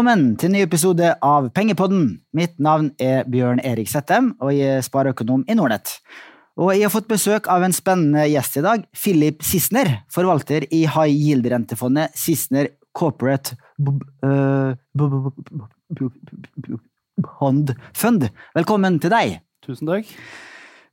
[0.00, 2.04] Velkommen til en ny episode av Pengepodden.
[2.32, 5.90] Mitt navn er Bjørn Erik Settem, og jeg er spareøkonom i Nordnett.
[6.56, 10.88] Og jeg har fått besøk av en spennende gjest i dag, Philip Sissener, forvalter i
[10.88, 14.08] high yield-rentefondet Sissener Corporate Bond
[17.92, 18.24] Fund.
[18.56, 19.36] Velkommen til deg.
[19.68, 20.08] Tusen takk.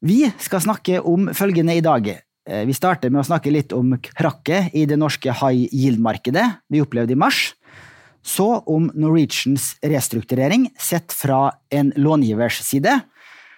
[0.03, 2.11] Vi skal snakke om følgende i dag.
[2.43, 7.15] Vi starter med å snakke litt om krakket i det norske high yield-markedet vi opplevde
[7.15, 7.53] i mars.
[8.27, 12.99] Så om Norwegians restrukturering sett fra en långivers side.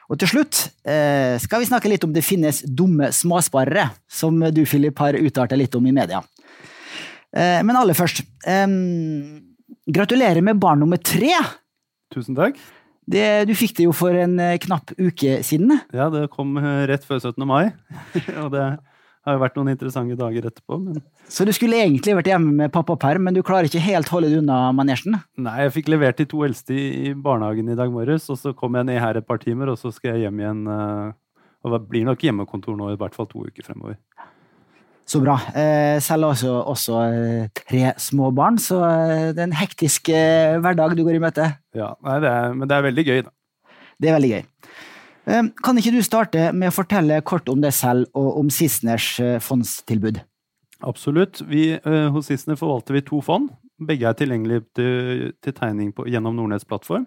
[0.10, 4.64] Og til slutt eh, skal vi snakke litt om det finnes dumme småsparere, som du,
[4.70, 6.22] Philip, har uttalt deg litt om i media.
[7.34, 8.66] Eh, men aller først eh,
[9.90, 11.34] Gratulerer med barn nummer tre!
[12.14, 12.58] Tusen takk.
[13.10, 15.80] Det, du fikk det jo for en knapp uke siden.
[15.98, 17.42] Ja, det kom rett før 17.
[17.50, 17.72] mai.
[18.44, 18.68] og det
[19.28, 20.78] har jo vært noen interessante dager etterpå.
[20.80, 21.02] Men...
[21.30, 24.42] Så du skulle egentlig vært hjemme med pappaperm, men du klarer ikke helt holde deg
[24.42, 25.18] unna manesjen?
[25.42, 28.80] Nei, jeg fikk levert de to eldste i barnehagen i dag morges, og så kom
[28.80, 30.62] jeg ned her et par timer, og så skal jeg hjem igjen.
[31.60, 34.00] Og det blir nok hjemmekontor nå i hvert fall to uker fremover.
[35.10, 35.36] Så bra.
[36.06, 37.00] Selv også, også
[37.58, 38.78] tre små barn, så
[39.34, 41.50] det er en hektisk hverdag du går i møte.
[41.76, 43.36] Ja, nei, det er, men det er veldig gøy, da.
[44.00, 44.44] Det er veldig gøy.
[45.30, 49.12] Kan ikke du starte med å fortelle kort om deg selv og om Sisners
[49.46, 50.24] fondstilbud?
[50.88, 51.44] Absolutt.
[51.46, 53.52] Vi, hos Sisner forvalter vi to fond.
[53.80, 57.06] Begge er tilgjengelige til, til tegning på, gjennom Nordnetts plattform.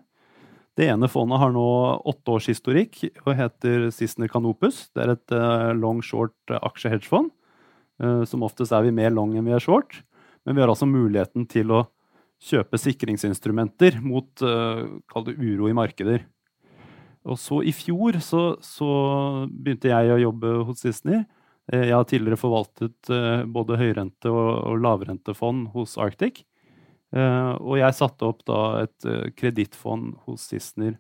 [0.79, 1.65] Det ene fondet har nå
[2.09, 4.87] åtte års historikk og heter Sisner Canopus.
[4.95, 5.35] Det er et
[5.77, 7.29] long short aksjehedgefond.
[8.29, 9.99] Som oftest er vi mer long enn vi er short.
[10.47, 11.83] Men vi har altså muligheten til å
[12.43, 16.25] kjøpe sikringsinstrumenter mot kall uro i markeder.
[17.29, 18.89] Og så i fjor så, så,
[19.49, 21.23] begynte jeg å jobbe hos Disney.
[21.71, 23.11] Jeg har tidligere forvaltet
[23.55, 26.43] både høyrente- og, og lavrentefond hos Arctic.
[27.15, 29.07] Og jeg satte opp da et
[29.39, 30.97] kredittfond hos Disney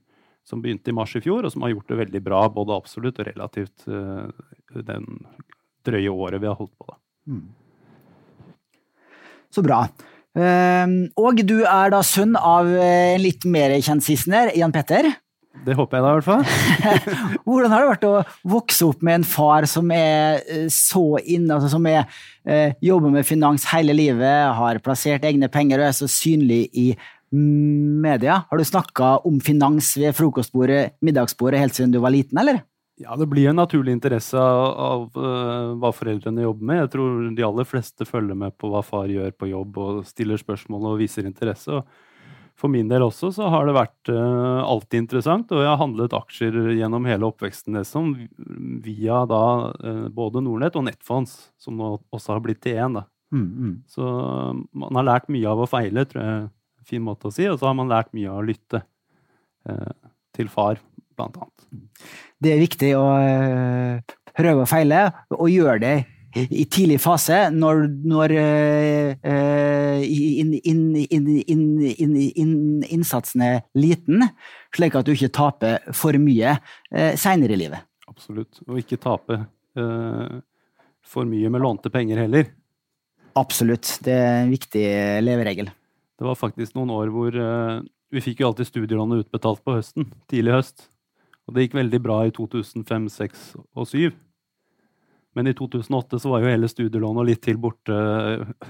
[0.47, 3.19] som begynte i mars i fjor, og som har gjort det veldig bra, både absolutt
[3.19, 3.85] og relativt
[4.93, 5.11] den
[5.87, 6.87] drøye året vi har holdt på.
[6.89, 6.99] da.
[7.33, 7.45] Mm.
[9.53, 9.83] Så bra.
[10.33, 15.11] Og du er da sønn av en litt mer kjent Sissener, Jan Petter?
[15.67, 16.45] Det håper jeg da, i hvert fall.
[17.47, 18.13] Hvordan har det vært å
[18.55, 20.41] vokse opp med en far som er
[20.73, 22.07] så inne, altså som er,
[22.49, 26.89] eh, jobber med finans hele livet, har plassert egne penger og er så synlig i
[27.33, 28.43] media?
[28.49, 32.65] Har du snakka om finans ved frokostbordet, middagsbordet, helt siden du var liten, eller?
[33.01, 36.83] Ja, det blir en naturlig interesse av, av uh, hva foreldrene jobber med.
[36.85, 40.41] Jeg tror de aller fleste følger med på hva far gjør på jobb, og stiller
[40.41, 41.81] spørsmål og viser interesse.
[41.81, 42.12] og
[42.63, 46.15] for min del også så har det vært uh, alltid interessant, og jeg har handlet
[46.15, 48.13] aksjer gjennom hele oppveksten liksom,
[48.85, 49.43] via da
[49.75, 53.01] uh, både Nordnett og Nettfonds, som nå også har blitt til én.
[53.35, 53.75] Mm, mm.
[53.91, 54.07] Så
[54.79, 57.49] man har lært mye av å feile, tror jeg er en fin måte å si,
[57.51, 58.85] og så har man lært mye av å lytte
[59.67, 59.93] uh,
[60.39, 60.79] til far,
[61.19, 61.69] blant annet.
[62.43, 63.07] Det er viktig å
[64.33, 65.97] prøve og feile, og gjøre det
[66.35, 70.87] i tidlig fase, når, når uh, in, in,
[71.53, 72.55] in,
[72.89, 74.25] innsatsen er liten,
[74.75, 77.85] slik at du ikke taper for mye uh, seinere i livet.
[78.09, 78.63] Absolutt.
[78.69, 80.41] Og ikke tape uh,
[81.05, 82.49] for mye med lånte penger heller.
[83.39, 83.99] Absolutt.
[84.05, 84.87] Det er en viktig
[85.25, 85.71] leveregel.
[85.73, 87.37] Det var faktisk noen år hvor
[88.13, 90.11] vi fikk jo alltid studielånet utbetalt på høsten.
[90.31, 90.85] Tidlig høst.
[91.49, 94.13] Og det gikk veldig bra i 2005, 2006 og 2007.
[95.37, 97.99] Men i 2008 så var jo hele studielånet litt til borte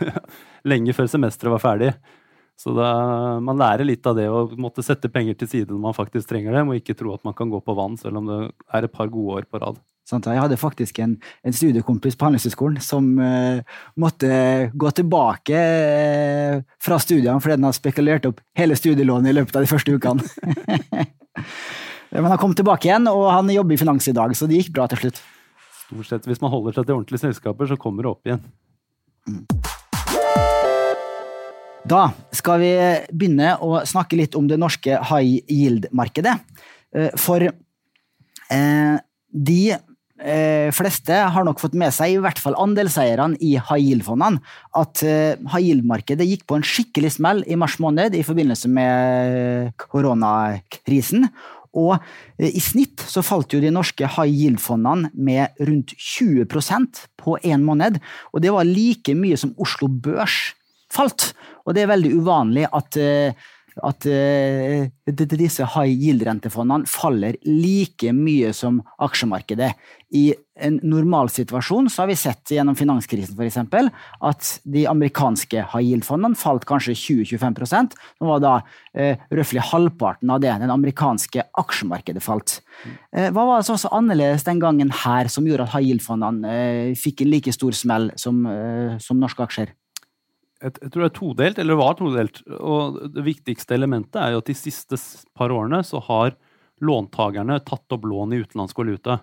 [0.70, 1.92] lenge før semesteret var ferdig.
[2.58, 2.90] Så da,
[3.42, 6.54] man lærer litt av det å måtte sette penger til side når man faktisk trenger
[6.54, 8.94] dem, og ikke tro at man kan gå på vann selv om det er et
[8.94, 9.80] par gode år på rad.
[10.06, 11.14] Sant, jeg hadde faktisk en,
[11.46, 13.62] en studiekompis på Handelshøyskolen som uh,
[14.02, 14.30] måtte
[14.74, 19.64] gå tilbake uh, fra studiene fordi han hadde spekulert opp hele studielånet i løpet av
[19.64, 20.26] de første ukene.
[22.12, 24.74] Men han kom tilbake igjen, og han jobber i finans i dag, så det gikk
[24.76, 25.22] bra til slutt.
[25.92, 28.42] Stort sett, Hvis man holder seg til ordentlige selskaper, så kommer det opp igjen.
[31.84, 32.72] Da skal vi
[33.12, 36.38] begynne å snakke litt om det norske high yield-markedet.
[37.20, 38.96] For eh,
[39.32, 44.40] de eh, fleste har nok fått med seg, i hvert fall andelseierne i high yield-fondene,
[44.78, 49.74] at eh, high yield-markedet gikk på en skikkelig smell i mars måned i forbindelse med
[49.82, 51.28] koronakrisen.
[51.78, 51.96] Og
[52.42, 58.00] i snitt så falt jo de norske high yield-fondene med rundt 20% på én måned.
[58.32, 60.52] Og det var like mye som Oslo Børs
[60.92, 61.32] falt.
[61.64, 62.98] Og det er veldig uvanlig at
[63.80, 69.72] at eh, disse high yield-rentefondene faller like mye som aksjemarkedet.
[70.12, 70.32] I
[70.62, 73.88] en normalsituasjon så har vi sett gjennom finanskrisen eksempel,
[74.20, 78.54] at de amerikanske high yield-fondene falt kanskje 20-25% som var da
[78.92, 82.60] eh, røftlig halvparten av det den amerikanske aksjemarkedet falt.
[83.16, 86.98] Eh, hva var det så annerledes den gangen her som gjorde at high yield-fondene eh,
[86.98, 89.72] fikk en like stor smell som, eh, som norske aksjer?
[90.62, 92.40] Jeg, tror det er todelt, eller var todelt.
[92.58, 94.98] Og det viktigste elementet er jo at de siste
[95.36, 96.36] par årene så har
[96.82, 99.20] låntakerne tatt opp lån i utenlandsk valuta.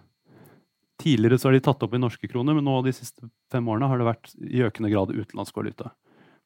[0.99, 3.87] Tidligere så har de tatt opp i norske kroner, men nå de siste fem årene
[3.87, 5.93] har det vært i økende grad utenlandsk valuta.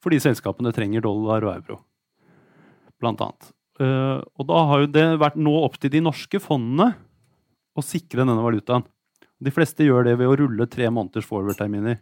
[0.04, 1.80] Fordi selskapene trenger dollar og euro,
[3.02, 3.50] blant annet.
[3.80, 6.92] Uh, og da har jo det vært nå opp til de norske fondene
[7.74, 8.86] å sikre denne valutaen.
[9.42, 11.98] De fleste gjør det ved å rulle tre måneders forward-terminer.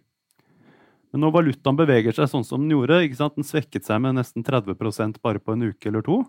[1.12, 5.20] Men når valutaen beveger seg sånn som den gjorde, den svekket seg med nesten 30%
[5.24, 6.22] bare på en uke eller to,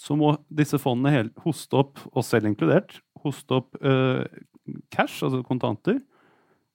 [0.00, 4.24] så må disse fondene hoste opp, oss selv inkludert, hoste opp uh,
[4.90, 6.00] cash, altså kontanter.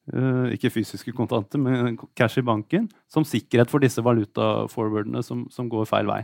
[0.08, 5.68] Uh, ikke fysiske kontanter, men cash i banken, som sikkerhet for disse valutaforwardene som, som
[5.72, 6.22] går feil vei.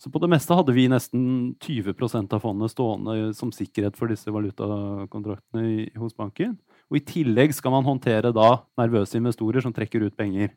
[0.00, 4.30] Så på det meste hadde vi nesten 20% av fondet stående som sikkerhet for disse
[4.32, 6.56] valutakontraktene i, hos banken.
[6.94, 10.52] Og i tillegg skal man håndtere da nervøse investorer som trekker ut penger.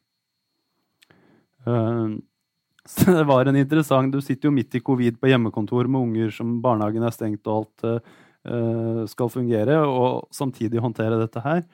[1.65, 2.13] Uh,
[2.93, 6.29] så det var en interessant Du sitter jo midt i covid på hjemmekontor med unger
[6.31, 11.65] som barnehagen er stengt og alt uh, skal fungere, og samtidig håndtere dette her.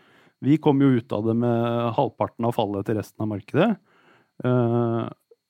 [0.41, 3.67] Vi kom jo ut av det med halvparten av fallet til resten av markedet.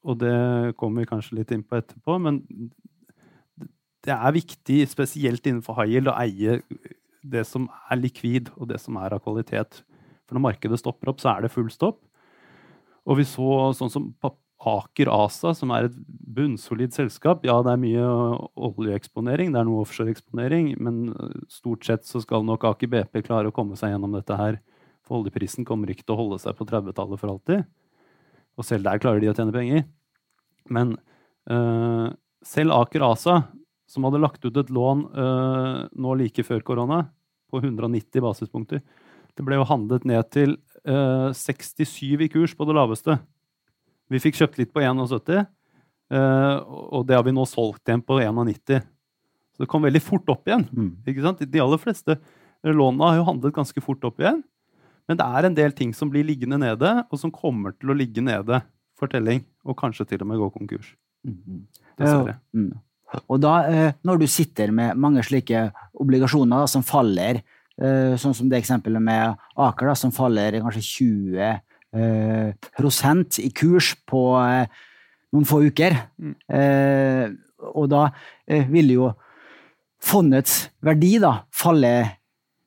[0.03, 0.35] Og det
[0.77, 2.41] kommer vi kanskje litt inn på etterpå, men
[4.03, 6.59] det er viktig, spesielt innenfor high å eie
[7.23, 9.81] det som er likvid, og det som er av kvalitet.
[10.27, 12.01] For når markedet stopper opp, så er det full stopp.
[13.03, 14.09] Og vi så sånn som
[14.63, 17.41] Aker ASA, som er et bunnsolid selskap.
[17.43, 18.03] Ja, det er mye
[18.55, 21.09] oljeeksponering, det er noe offshoreeksponering, men
[21.51, 24.61] stort sett så skal nok Aker BP klare å komme seg gjennom dette her.
[25.03, 27.65] For oljeprisen kommer ikke til å holde seg på 30-tallet for alltid.
[28.55, 29.83] Og selv der klarer de å tjene penger.
[30.71, 30.95] Men
[31.51, 32.07] øh,
[32.47, 33.35] selv Aker ASA,
[33.89, 37.03] som hadde lagt ut et lån uh, nå like før korona
[37.51, 38.81] på 190 basispunkter.
[39.33, 40.55] Det ble jo handlet ned til
[40.87, 43.17] uh, eh, 67 i kurs på det laveste.
[44.11, 46.57] Vi fikk kjøpt litt på 71, uh, eh,
[46.93, 48.85] og det har vi nå solgt igjen på 91.
[49.53, 50.65] Så det kom veldig fort opp igjen.
[50.73, 51.45] Mm.
[51.45, 52.17] De aller fleste
[52.63, 54.41] lånene har jo handlet ganske fort opp igjen.
[55.09, 57.97] Men det er en del ting som blir liggende nede, og som kommer til å
[57.97, 58.61] ligge nede
[58.97, 60.93] for telling, og kanskje til og med gå konkurs.
[61.27, 61.65] Mm.
[61.99, 62.37] Dessverre.
[62.55, 62.71] Mm.
[63.27, 65.67] Og da, eh, når du sitter med mange slike
[66.01, 67.41] obligasjoner da, som faller,
[67.77, 71.61] eh, sånn som det eksempelet med Aker, da, som faller kanskje 20
[71.93, 74.23] eh, prosent i kurs på
[75.33, 77.37] noen få uker, mm.
[77.73, 78.03] og da
[78.69, 79.07] vil jo
[80.03, 81.93] fondets verdi da falle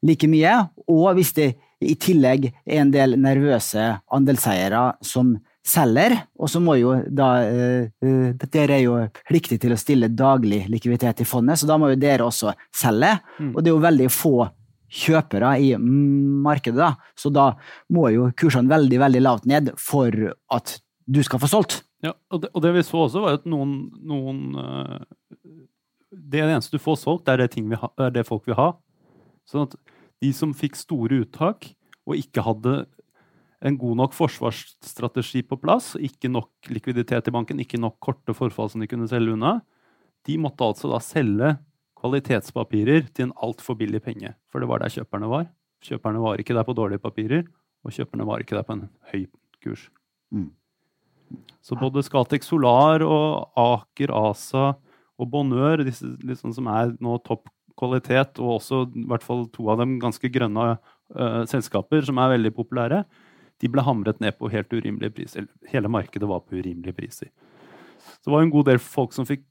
[0.06, 0.54] like mye,
[0.90, 1.52] og hvis det
[1.84, 3.84] i tillegg er en del nervøse
[4.14, 8.98] andelseiere som selger, og så må jo da uh, Dere er jo
[9.28, 13.16] pliktige til å stille daglig likviditet i fondet, så da må jo dere også selge.
[13.40, 13.50] Mm.
[13.52, 14.36] Og det er jo veldig få
[14.96, 16.92] kjøpere i markedet, da.
[17.18, 17.48] så da
[17.92, 20.14] må jo kursene veldig, veldig lavt ned for
[20.54, 20.76] at
[21.06, 21.80] du skal få solgt.
[22.04, 24.98] Ja, og det, og det vi så også, var at noen, noen uh,
[26.10, 28.70] Det eneste du får solgt, er det, ha, er det folk vil ha.
[29.48, 29.74] Sånn at
[30.22, 31.72] de som fikk store uttak
[32.06, 32.76] og ikke hadde
[33.64, 38.68] en god nok forsvarsstrategi på plass, ikke nok likviditet i banken, ikke nok korte forfall
[38.72, 39.60] som de kunne selge unna,
[40.26, 41.54] de måtte altså da selge
[41.96, 44.34] kvalitetspapirer til en altfor billig penge.
[44.52, 45.48] For det var der kjøperne var.
[45.86, 47.46] Kjøperne var ikke der på dårlige papirer,
[47.86, 49.26] og kjøperne var ikke der på en høy
[49.64, 49.88] kurs.
[50.34, 50.50] Mm.
[51.64, 54.74] Så både Scatec Solar og Aker ASA
[55.16, 59.66] og Bonheur, disse liksom som er nå topp kvalitet, og også i hvert fall to
[59.72, 63.02] av dem ganske grønne uh, selskaper som er veldig populære,
[63.62, 65.46] de ble hamret ned på helt urimelige priser.
[65.70, 67.30] Hele markedet var på urimelige priser.
[68.20, 69.44] Så det var en god del folk som fikk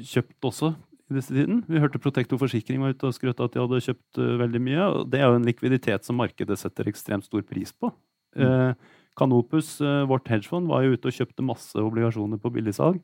[0.00, 0.72] kjøpt også
[1.10, 1.62] i disse tiden.
[1.68, 4.84] Vi hørte Protektor Forsikring var ute og skrøt at de hadde kjøpt uh, veldig mye.
[4.88, 7.92] og Det er jo en likviditet som markedet setter ekstremt stor pris på.
[8.34, 8.44] Mm.
[8.44, 13.02] Uh, Canopus, uh, vårt hedgefond, var jo ute og kjøpte masse obligasjoner på billigsalg.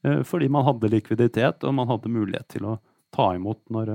[0.00, 2.78] Fordi man hadde likviditet, og man hadde mulighet til å
[3.12, 3.90] ta imot når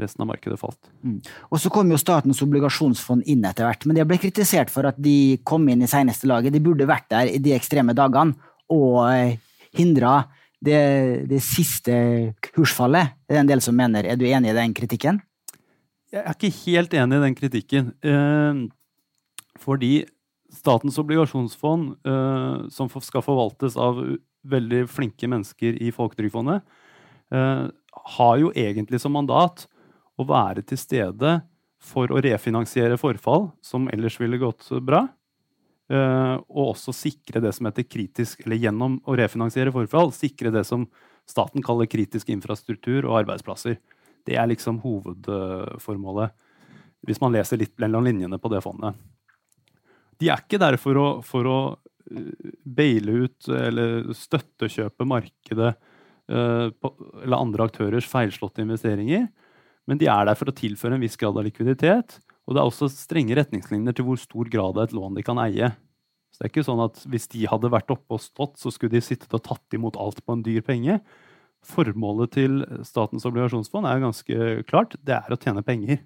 [0.00, 0.90] resten av markedet falt.
[1.02, 1.18] Mm.
[1.50, 4.98] Og Så kom jo Statens obligasjonsfond inn etter hvert, men det ble kritisert for at
[5.00, 6.54] de kom inn i seneste laget.
[6.54, 8.36] De burde vært der i de ekstreme dagene
[8.72, 9.38] og eh,
[9.76, 10.24] hindra
[10.62, 11.94] det, det, siste
[12.50, 13.16] kursfallet.
[13.28, 14.04] Det er en del som mener.
[14.04, 15.20] Er du enig i den kritikken?
[16.12, 17.94] Jeg er ikke helt enig i den kritikken.
[18.02, 18.66] Eh,
[19.62, 19.94] fordi
[20.56, 23.98] Statens obligasjonsfond, eh, som skal forvaltes av
[24.46, 26.62] veldig flinke mennesker i Folketrygdfondet,
[27.32, 27.66] eh,
[28.16, 29.66] har jo egentlig som mandat
[30.16, 31.38] å være til stede
[31.82, 35.06] for å refinansiere forfall som ellers ville gått bra.
[35.86, 40.64] Uh, og også sikre det som heter kritisk, eller gjennom å refinansiere forfall, sikre det
[40.66, 40.88] som
[41.30, 43.78] staten kaller kritisk infrastruktur og arbeidsplasser.
[44.26, 46.34] Det er liksom hovedformålet,
[47.06, 48.98] hvis man leser litt mellom linjene på det fondet.
[50.18, 55.76] De er ikke der for å, for å uh, baile ut eller støttekjøpe markedet
[56.26, 56.88] på,
[57.22, 59.28] eller andre aktørers feilslåtte investeringer.
[59.86, 62.18] Men de er der for å tilføre en viss grad av likviditet.
[62.46, 65.38] Og det er også strenge retningslinjer til hvor stor grad av et lån de kan
[65.42, 65.70] eie.
[66.30, 68.96] Så det er ikke sånn at Hvis de hadde vært oppe og stått, så skulle
[68.96, 70.98] de sittet og tatt imot alt på en dyr penge.
[71.66, 74.98] Formålet til Statens obligasjonsfond er jo ganske klart.
[75.02, 76.02] Det er å tjene penger.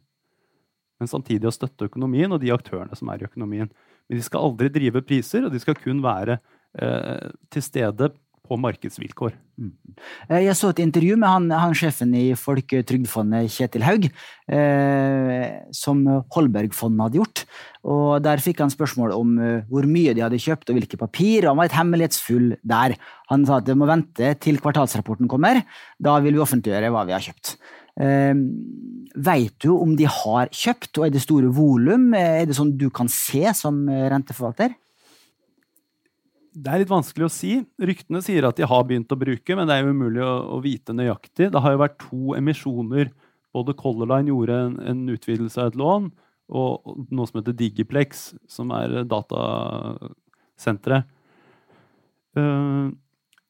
[1.00, 3.72] Men samtidig å støtte økonomien og de aktørene som er i økonomien.
[4.08, 6.38] Men de skal aldri drive priser, og de skal kun være
[6.76, 8.10] eh, til stede
[8.50, 9.34] på markedsvilkår.
[9.60, 9.72] Mm.
[10.28, 14.08] Eh, jeg så et intervju med han, han sjefen i Folketrygdfondet, Kjetil Haug,
[14.50, 16.02] eh, som
[16.34, 17.44] Holbergfondet hadde gjort.
[17.86, 21.46] Og Der fikk han spørsmål om uh, hvor mye de hadde kjøpt og hvilke papir.
[21.48, 22.92] Han var et hemmelighetsfull der.
[23.32, 25.62] Han sa at det må vente til kvartalsrapporten kommer.
[25.96, 27.54] Da vil vi offentliggjøre hva vi har kjøpt.
[28.04, 28.34] Eh,
[29.10, 32.12] Veit du om de har kjøpt, og er det store volum?
[32.14, 34.76] Er det sånn du kan se som renteforvalter?
[36.50, 37.52] Det er litt vanskelig å si.
[37.78, 40.60] Ryktene sier at de har begynt å bruke, men det er jo umulig å, å
[40.64, 41.50] vite nøyaktig.
[41.54, 43.12] Det har jo vært to emisjoner.
[43.54, 46.10] Både Color Line gjorde en, en, utvidelse av et lån,
[46.50, 46.70] og
[47.14, 51.06] noe som heter Digiplex, som er datasenteret.
[52.38, 52.90] Uh,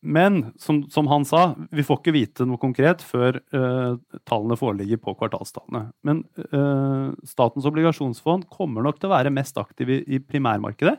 [0.00, 5.00] men som, som, han sa, vi får ikke vite noe konkret før uh, tallene foreligger
[5.00, 5.90] på kvartalstallene.
[6.08, 6.24] Men
[6.56, 10.96] uh, Statens obligasjonsfond kommer nok til å være mest aktiv i, i primærmarkedet.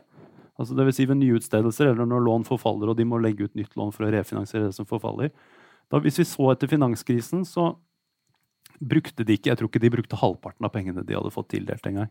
[0.62, 0.96] Altså Dvs.
[0.96, 4.06] Si ved nyutstedelser eller når lån forfaller og de må legge ut nytt lån for
[4.06, 5.32] å refinansiere det som forfaller.
[5.90, 7.72] Da, hvis vi så etter finanskrisen, så
[8.82, 11.86] brukte de ikke Jeg tror ikke de brukte halvparten av pengene de hadde fått tildelt
[11.86, 12.08] engang.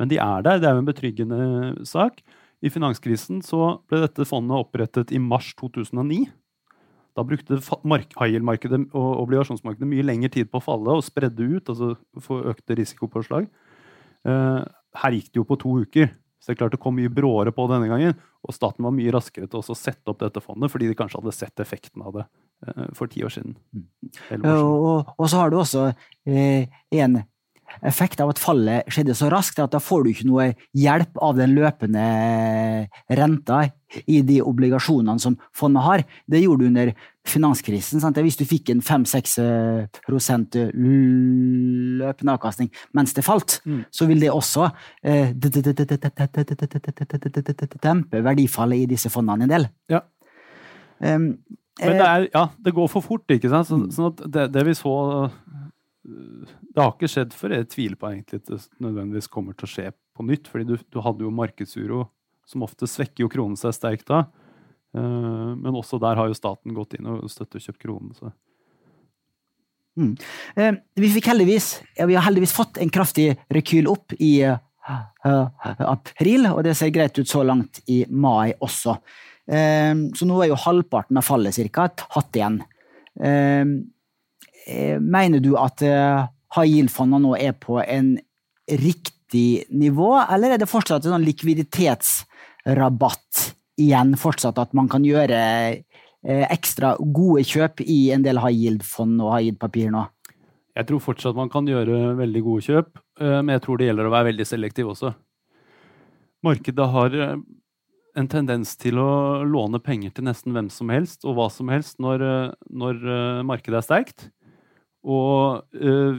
[0.00, 0.60] Men de er der.
[0.60, 1.40] Det er jo en betryggende
[1.88, 2.22] sak.
[2.62, 6.28] I finanskrisen så ble dette fondet opprettet i mars 2009.
[7.12, 11.92] Da brukte high-yield-markedet og obligasjonsmarkedet mye lengre tid på å falle og spredde ut, altså
[12.24, 13.50] få økte risikopåslag.
[14.24, 14.62] Uh,
[15.02, 16.12] her gikk det jo på to uker.
[16.42, 19.12] Så det er klart det kom mye bråere på denne gangen, og staten var mye
[19.14, 22.24] raskere til å sette opp dette fondet, fordi de kanskje hadde sett effekten av det
[22.66, 23.54] eh, for ti år siden.
[23.70, 23.84] Mm.
[24.10, 24.48] År siden.
[24.56, 25.84] Og, og, så har du også
[26.26, 26.66] eh,
[26.98, 27.20] en
[27.86, 31.38] effekt av at fallet skjedde så raskt at da får du ikke noe hjelp av
[31.38, 32.04] den løpende
[33.08, 33.62] renta
[34.04, 36.04] i de obligasjonene som fondet har.
[36.26, 36.92] Det gjorde du under
[37.28, 38.00] finanskrisen.
[38.02, 38.18] Sant?
[38.18, 39.36] Hvis du fikk en 5-6
[42.02, 43.84] løpende avkastning mens det falt, mm.
[43.94, 44.68] så vil det også
[47.82, 49.68] dempe verdifallet i disse fondene en del.
[49.92, 50.02] Ja.
[50.98, 51.32] Um,
[51.80, 53.70] Men det, er, ja, det går for fort, ikke sant?
[53.70, 54.94] Så, sånn at det, det vi så
[56.02, 57.54] det har ikke skjedd før.
[57.60, 60.48] Jeg tviler på egentlig at det nødvendigvis kommer til å skje på nytt.
[60.50, 62.06] fordi du, du hadde jo markedsuro,
[62.48, 64.24] som ofte svekker jo kronen seg sterkt da.
[64.92, 68.12] Uh, men også der har jo staten gått inn og støttekjøpt kronen.
[68.16, 68.28] Så.
[69.96, 70.16] Mm.
[70.58, 74.58] Uh, vi fikk heldigvis, ja, vi har heldigvis fått en kraftig rekyl opp i uh,
[75.88, 78.96] april, og det ser greit ut så langt i mai også.
[79.46, 82.62] så nå er jo halvparten av fallet cirka tatt igjen.
[85.02, 88.18] mener du at high yield-fondene nå er på en
[88.66, 94.16] riktig nivå, eller er det fortsatt en sånn likviditetsrabatt igjen?
[94.20, 95.38] Fortsatt at man kan gjøre
[95.72, 100.06] eh, ekstra gode kjøp i en del high yield-fond og high yield-papir nå?
[100.72, 104.08] Jeg tror fortsatt man kan gjøre veldig gode kjøp, eh, men jeg tror det gjelder
[104.08, 105.14] å være veldig selektiv også.
[106.42, 107.34] Markedet har eh,
[108.18, 112.00] en tendens til å låne penger til nesten hvem som helst og hva som helst
[112.02, 112.24] når,
[112.68, 112.98] når
[113.48, 114.26] markedet er sterkt.
[115.00, 115.64] Og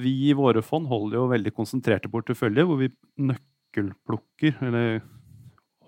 [0.01, 2.89] vi i våre fond holder jo veldig konsentrerte porteføljer, hvor vi
[3.29, 5.03] nøkkelplukker, eller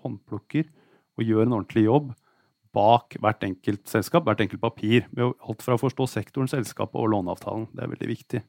[0.06, 0.70] håndplukker,
[1.16, 2.12] og gjør en ordentlig jobb
[2.76, 5.06] bak hvert enkelt selskap, hvert enkelt papir.
[5.16, 7.70] Med alt fra å forstå sektoren, selskapet og låneavtalen.
[7.72, 8.42] Det er veldig viktig.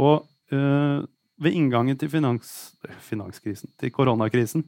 [0.00, 1.04] Og øh,
[1.38, 4.64] ved inngangen til finans, finanskrisen, til koronakrisen,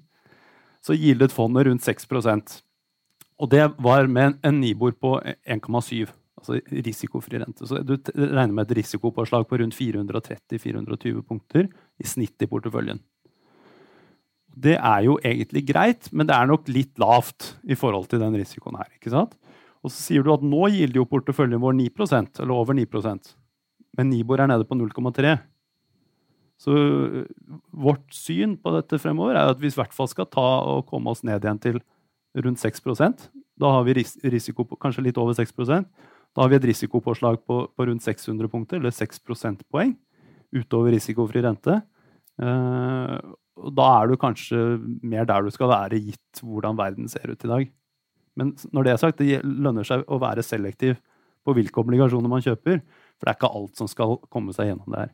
[0.85, 2.61] så gildet fondet rundt 6%
[3.41, 6.09] Og det var med en Nibor på 1,7
[6.41, 7.67] altså risikofri rente.
[7.69, 11.69] Så du regner med et risikopåslag på rundt 430-420 punkter
[12.01, 13.01] i snitt i porteføljen.
[14.61, 18.37] Det er jo egentlig greit, men det er nok litt lavt i forhold til den
[18.37, 18.91] risikoen her.
[18.99, 19.37] ikke sant?
[19.81, 21.89] Og så sier du at nå gilder jo porteføljen vår 9
[22.43, 23.31] eller over 9%
[23.99, 25.37] men Nibor er nede på 0,3
[26.61, 27.27] Så øh,
[27.73, 31.11] vårt syn på dette fremover er at vi i hvert fall skal ta og komme
[31.11, 31.81] oss ned igjen til
[32.45, 33.27] rundt 6%
[33.61, 33.97] Da har vi
[34.31, 35.89] risiko på kanskje litt over 6%
[36.37, 39.97] Da har vi et risikopåslag på, på rundt 600 punkter, eller 6 prosentpoeng,
[40.55, 41.81] utover risikofri rente.
[42.39, 43.17] Eh,
[43.61, 44.59] og da er du kanskje
[45.07, 47.71] mer der du skal være, gitt hvordan verden ser ut i dag.
[48.39, 50.97] Men når det er sagt, det lønner seg å være selektiv
[51.45, 52.81] på hvilke obligasjoner man kjøper.
[53.19, 55.13] For det er ikke alt som skal komme seg gjennom det her.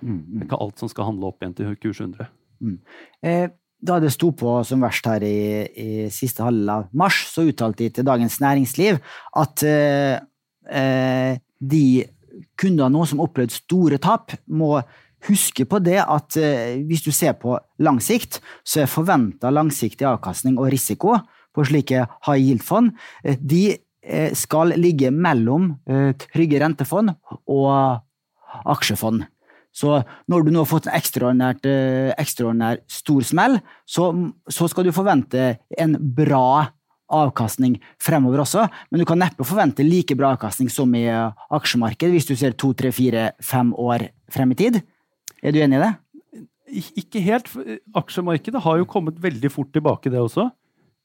[0.00, 0.20] Mm, mm.
[0.24, 2.28] Det er ikke alt som skal handle opp igjen til kurs 100.
[2.64, 2.76] Mm.
[3.22, 5.40] Eh, da det sto på som verst her i,
[5.78, 8.98] i siste halvdel av mars, så uttalte de til Dagens Næringsliv
[9.38, 10.16] at eh,
[10.66, 11.84] eh, de
[12.58, 14.78] kunder nå som opplevde store tap, må
[15.26, 20.06] huske på det at eh, hvis du ser på lang sikt, så er forventa langsiktig
[20.08, 21.16] avkastning og risiko
[21.54, 22.92] på slike high yield-fond
[23.24, 25.74] eh, de eh, skal ligge mellom
[26.28, 27.16] trygge rentefond
[27.50, 28.00] og
[28.68, 29.26] aksjefond.
[29.74, 34.08] Så når du nå har fått en ekstraordinær stor smell, så,
[34.48, 36.70] så skal du forvente en bra
[37.08, 42.28] avkastning fremover også, men du kan neppe forvente like bra avkastning som i aksjemarkedet hvis
[42.28, 44.80] du ser to, tre, fire, fem år frem i tid.
[45.42, 45.92] Er du enig i det?
[47.00, 47.50] Ikke helt.
[47.96, 50.48] Aksjemarkedet har jo kommet veldig fort tilbake, det også.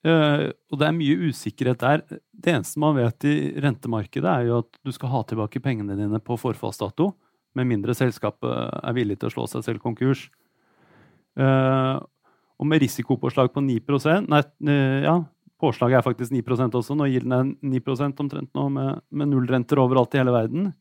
[0.04, 2.02] Uh, og det er mye usikkerhet der.
[2.34, 6.20] Det eneste man vet i rentemarkedet, er jo at du skal ha tilbake pengene dine
[6.20, 7.14] på forfallsdato,
[7.54, 10.26] med mindre selskapet er villig til å slå seg selv konkurs.
[11.38, 13.78] Og med risikopåslag på 9
[14.26, 14.42] Nei,
[15.06, 15.14] ja,
[15.62, 16.42] påslaget er faktisk 9
[16.80, 16.98] også.
[16.98, 20.72] Nå gir den 9% omtrent nå, med, med nullrenter overalt i hele verden.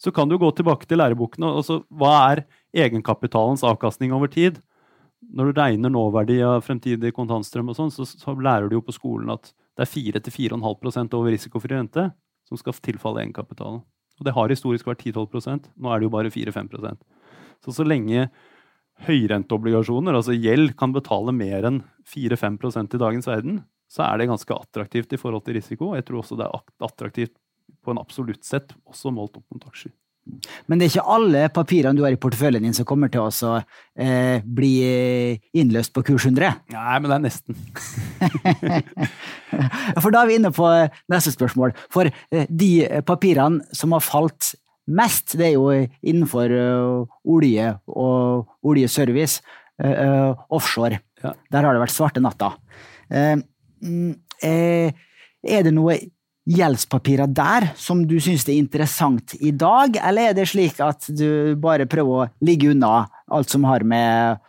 [0.00, 1.46] Så kan du gå tilbake til lærebokene.
[1.46, 4.60] og så Hva er egenkapitalens avkastning over tid?
[5.32, 8.94] når du regner nåverdi av fremtidig kontantstrøm, og sånn, så, så, lærer du jo på
[8.96, 12.08] skolen at det er 4-4,5% over risikofri rente
[12.48, 13.82] som skal tilfalle egenkapitalen.
[14.20, 17.00] Og det har historisk vært 10-12% Nå er det jo bare 4-5%
[17.64, 18.28] Så så lenge
[19.08, 23.56] høyrenteobligasjoner, altså gjeld, kan betale mer enn 4-5% i dagens verden,
[23.90, 25.88] så er det ganske attraktivt i forhold til risiko.
[25.98, 27.34] Jeg tror også det er attraktivt
[27.84, 29.92] på en absolutt sett, også målt opp mot aksjer.
[30.64, 33.58] Men det er ikke alle papirene du har i porteføljen din som kommer til å
[33.60, 34.72] eh, bli
[35.52, 36.62] innløst på kurs 100?
[36.72, 37.58] Nei, men det er nesten.
[40.02, 40.70] For da er vi inne på
[41.12, 41.76] neste spørsmål.
[41.92, 44.54] For eh, de papirene som har falt
[44.88, 45.68] mest, det er jo
[46.04, 46.56] innenfor
[47.36, 49.44] olje og oljeservice,
[49.84, 51.02] eh, offshore.
[51.24, 51.36] Ja.
[51.52, 52.54] Der har det vært svarte natta.
[53.12, 53.36] Eh,
[55.44, 56.00] er det noe
[56.44, 61.56] gjeldspapirer der som du syns er interessant i dag, eller er det slik at du
[61.60, 64.42] bare prøver å ligge unna alt som har med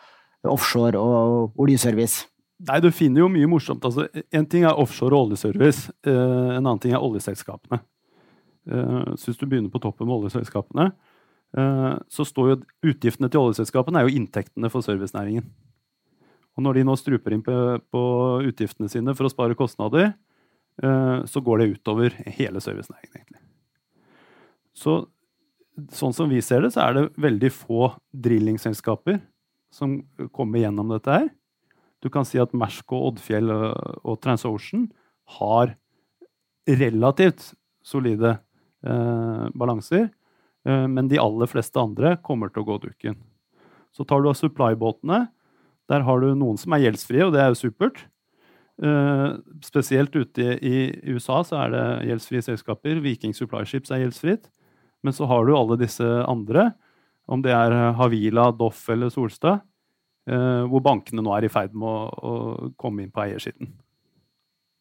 [0.45, 2.27] offshore og oljeservice?
[2.65, 3.83] Nei, du finner jo mye morsomt.
[3.87, 7.81] Altså, en ting er offshore og oljeservice, uh, en annen ting er oljeselskapene.
[8.65, 10.89] Uh, så du begynner på toppen med oljeselskapene,
[11.59, 12.59] uh, så står jo
[12.91, 15.47] utgiftene til oljeselskapene er jo inntektene for servicenæringen.
[16.55, 17.55] Og når de nå struper inn på,
[17.91, 18.05] på
[18.47, 20.24] utgiftene sine for å spare kostnader, Eh,
[20.75, 23.39] så går det utover hele servicenæringen, egentlig.
[24.75, 24.95] Så
[25.95, 27.89] sånn som vi ser det, så er det veldig få
[28.25, 29.21] drillingselskaper
[29.75, 29.97] som
[30.35, 31.29] kommer gjennom dette her.
[32.03, 34.89] Du kan si at Mersk og Oddfjell og TransOcean
[35.39, 35.73] har
[36.65, 37.53] relativt
[37.85, 38.37] solide
[38.85, 40.09] eh, balanser,
[40.67, 43.17] eh, men de aller fleste andre kommer til å gå dukken.
[43.95, 45.27] Så tar du av supply-båtene.
[45.89, 48.05] Der har du noen som er gjeldsfrie, og det er jo supert.
[48.75, 52.99] Uh, spesielt ute i, USA så er det gjeldsfrie selskaper.
[53.03, 54.49] Viking Supply Ships er gjeldsfritt.
[55.05, 56.71] Men så har du alle disse andre,
[57.29, 59.63] om det er Havila, Doff eller Solstad,
[60.31, 63.71] uh, hvor bankene nå er i ferd med å, å komme inn på eiersiden.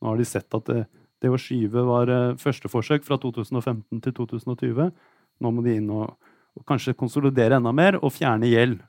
[0.00, 0.84] Nå har de sett at det,
[1.22, 4.90] det å skyve var uh, første forsøk fra 2015 til 2020.
[5.44, 6.16] Nå må de inn og,
[6.54, 8.82] og kanskje konsolidere enda mer og fjerne gjeld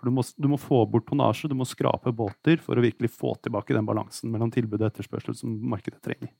[0.00, 3.12] for du må, du må, få bort tonnasje, du må skrape båter for å virkelig
[3.12, 6.30] få tilbake den balansen mellom tilbud og etterspørsel som markedet trenger.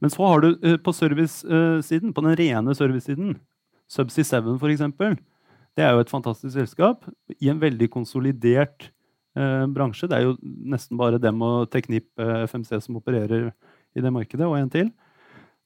[0.00, 3.36] Men så har du eh, på servicesiden, på den rene servicesiden,
[3.92, 5.20] Subsea 7 f.eks.
[5.76, 7.04] Det er jo et fantastisk selskap
[7.36, 8.88] i en veldig konsolidert
[9.36, 10.08] eh, bransje.
[10.08, 13.50] Det er jo nesten bare dem og Teknip eh, FMC som opererer
[13.92, 14.88] i det markedet, og en til.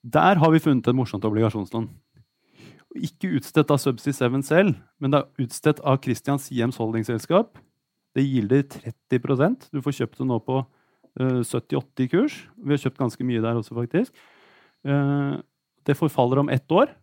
[0.03, 1.87] Der har vi funnet et morsomt obligasjonslån
[3.05, 7.59] ikke utstedt av Subsea 7 selv, men det er utstedt av Christians Hjems holdingselskap.
[8.17, 10.67] Det gilder 30% Du får kjøpt det nå på uh,
[11.21, 12.37] eh, 70-80 kurs.
[12.57, 14.15] Vi har kjøpt ganske mye der også, faktisk.
[14.87, 15.43] Uh,
[15.87, 16.95] det forfaller om ett år.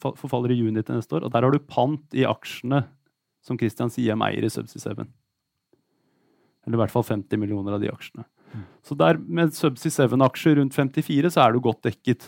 [0.00, 1.26] Forfaller i juni til neste år.
[1.26, 2.84] Og der har du pant i aksjene
[3.44, 5.04] som Christian Siem eier i Subsea 7.
[6.64, 8.24] Eller i hvert fall 50 millioner av de aksjene.
[8.54, 8.64] Mm.
[8.86, 12.24] Så der med Subsea 7-aksjer rundt 54 så er du godt dekket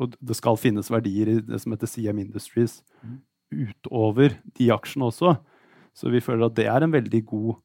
[0.00, 3.18] og det skal finnes verdier i det som heter CM Industries mm.
[3.52, 5.36] utover de aksjene også.
[5.92, 7.60] Så vi føler at det er en veldig god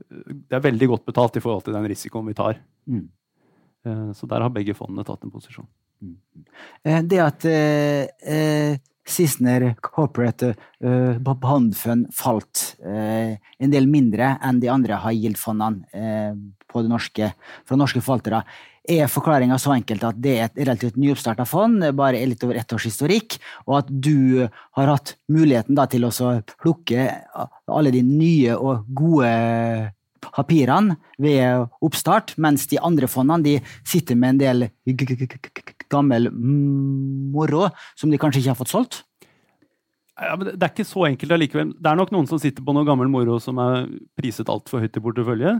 [0.00, 2.60] Det er veldig godt betalt i forhold til den risikoen vi tar.
[2.88, 3.08] Mm.
[3.84, 5.68] Eh, så der har begge fondene tatt en posisjon.
[6.84, 14.36] Eh, det at eh, eh, Sissener Corporate eh, Bond Fund falt eh, en del mindre
[14.40, 16.32] enn de andre high yield-fondene eh,
[16.70, 17.32] på det norske,
[17.66, 18.42] fra norske forvaltere,
[18.90, 22.72] er forklaringa så enkelt at det er et relativt nyoppstarta fond, bare litt over ett
[22.72, 23.36] års historikk,
[23.68, 26.12] og at du har hatt muligheten da, til å
[26.62, 27.08] plukke
[27.70, 29.30] alle de nye og gode
[30.30, 33.54] papirene ved oppstart, mens de andre fondene de
[33.88, 34.68] sitter med en del
[35.90, 39.02] gammel moro som de kanskje ikke har fått solgt.
[40.20, 41.72] Ja, men det er ikke så enkelt allikevel.
[41.80, 43.88] Det er nok noen som sitter på noe gammel moro som er
[44.20, 45.54] priset altfor høyt i portefølje.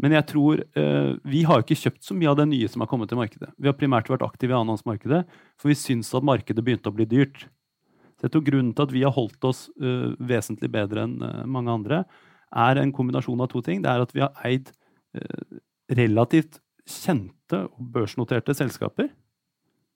[0.00, 2.88] Men jeg tror eh, vi har ikke kjøpt så mye av det nye som har
[2.90, 3.50] kommet til markedet.
[3.60, 5.22] Vi har primært vært aktive i annenhåndsmarkedet,
[5.60, 7.44] for vi syns at markedet begynte å bli dyrt.
[8.16, 11.44] Så jeg tror Grunnen til at vi har holdt oss eh, vesentlig bedre enn eh,
[11.48, 12.02] mange andre,
[12.50, 13.80] er en kombinasjon av to ting.
[13.84, 14.72] Det er at vi har eid
[15.16, 15.60] eh,
[16.00, 19.08] relativt kjente og børsnoterte selskaper.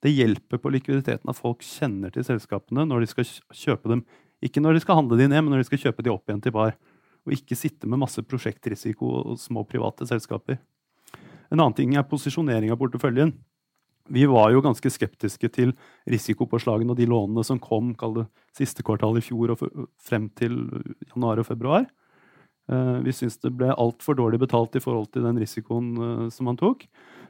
[0.05, 4.05] Det hjelper på likviditeten at folk kjenner til selskapene når de skal kjøpe dem.
[4.45, 6.43] Ikke når de skal handle de ned, men når de skal kjøpe de opp igjen
[6.45, 6.77] til par.
[7.25, 10.61] Og ikke sitte med masse prosjektrisiko og små private selskaper.
[11.51, 13.33] En annen ting er posisjonering av porteføljen.
[14.13, 15.73] Vi var jo ganske skeptiske til
[16.11, 19.63] risikopåslagene og de lånene som kom det, siste kvartal i fjor og
[19.97, 20.59] frem til
[21.09, 21.87] januar og februar.
[22.69, 26.45] Eh, Vi syntes det ble altfor dårlig betalt i forhold til den risikoen eh, som
[26.45, 26.85] man tok.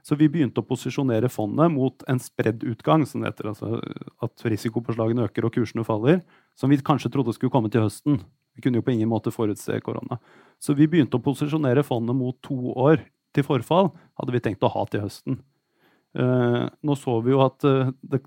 [0.04, 3.48] Så vi begynte å posisjonere fondet mot en spredd utgang, som heter.
[3.54, 3.80] Altså
[4.20, 6.20] at risikopåslagene øker og kursene faller.
[6.58, 8.20] Som vi kanskje trodde skulle komme til høsten.
[8.54, 10.20] Vi kunne jo på ingen måte forutse korona.
[10.62, 13.02] Så vi begynte å posisjonere fondet mot to år
[13.34, 13.90] til forfall.
[14.20, 15.40] Hadde vi tenkt å ha til høsten.
[16.14, 17.74] Eh, nå så vi jo at det
[18.14, 18.20] det,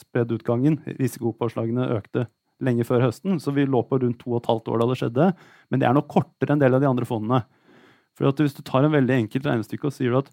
[0.00, 2.22] spreddutgangen, risikopåslagene, økte
[2.64, 4.98] lenge før høsten, så vi lå på rundt to og et halvt år da det
[5.00, 5.24] skjedde.
[5.70, 7.40] Men det er nok kortere enn en del av de andre fondene.
[8.14, 10.28] For hvis du tar en veldig enkelt regnestykke og sier at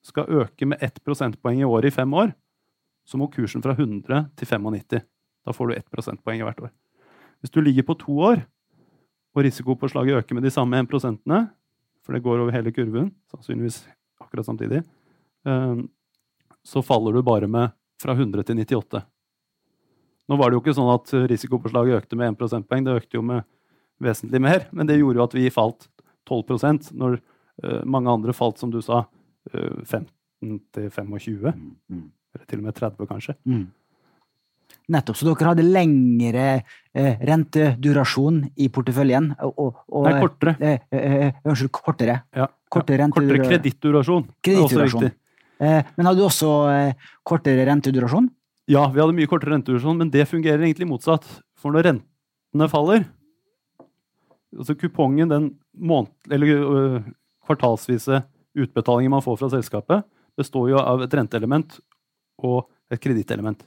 [0.04, 2.34] skal øke med 1 prosentpoeng i året i fem år,
[3.04, 5.04] så må kursen fra 100 til 95.
[5.44, 6.72] Da får du 1 prosentpoeng i hvert år.
[7.40, 8.44] Hvis du ligger på to år,
[9.34, 11.48] og risikopåslaget øker med de samme 1 prosentene,
[12.04, 13.82] for det går over hele kurven, sannsynligvis
[14.20, 14.84] akkurat samtidig,
[15.46, 15.82] eh,
[16.64, 19.02] så faller du bare med fra 100 til 98.
[20.28, 23.24] Nå var det jo ikke sånn at risikopåslaget økte med 1 prosentpoeng, det økte jo
[23.24, 23.44] med
[24.00, 25.88] vesentlig mer, men det gjorde jo at vi falt
[26.28, 27.18] 12 når
[27.62, 29.04] eh, mange andre falt, som du sa,
[29.52, 31.54] 15 til 25,
[32.34, 33.34] eller til og med 30 kanskje.
[33.44, 33.64] Mm.
[34.92, 35.16] Nettopp.
[35.16, 36.46] Så dere hadde lengre
[36.92, 39.30] eh, rentedurasjon i porteføljen?
[39.46, 40.54] Og, og, Nei, kortere.
[40.60, 42.18] Eh, eh, eh, Unnskyld, kortere.
[42.36, 42.48] Ja.
[42.68, 43.12] Kortere ja.
[43.14, 44.26] Kortere kredittdurasjon.
[44.44, 45.08] Kredittdurasjon.
[45.64, 48.28] Eh, men hadde du også eh, kortere rentedurasjon?
[48.68, 51.24] Ja, vi hadde mye kortere rentedurasjon, men det fungerer egentlig motsatt.
[51.60, 53.06] For når rentene faller
[54.54, 56.98] altså Kupongen, den måned, eller øh,
[57.46, 58.20] kvartalsvise
[58.54, 60.04] utbetalingen man får fra selskapet,
[60.38, 61.78] består jo av et renteelement
[62.42, 63.60] og et kredittelement.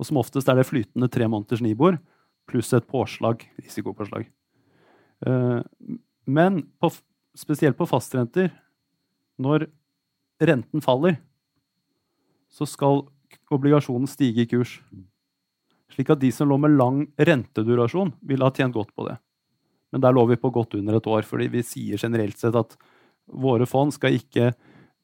[0.00, 1.98] Og som oftest er det flytende tre måneders Nibor
[2.48, 4.28] pluss et påslag, risikopåslag.
[5.26, 5.60] Eh,
[6.24, 6.90] Men på,
[7.34, 8.52] spesielt på fastrenter,
[9.42, 9.66] når
[10.38, 11.16] renten faller,
[12.52, 13.06] så skal
[13.50, 14.76] obligasjonen stige i kurs.
[15.90, 19.16] Slik at de som lå med lang rentedurasjon, ville ha tjent godt på det.
[19.90, 22.76] Men der lå vi på godt under et år, fordi vi sier generelt sett at
[23.26, 24.52] våre fond skal ikke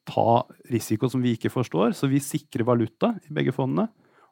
[0.09, 0.29] ta
[0.71, 3.89] risiko som vi ikke forstår, så vi sikrer valuta i begge fondene.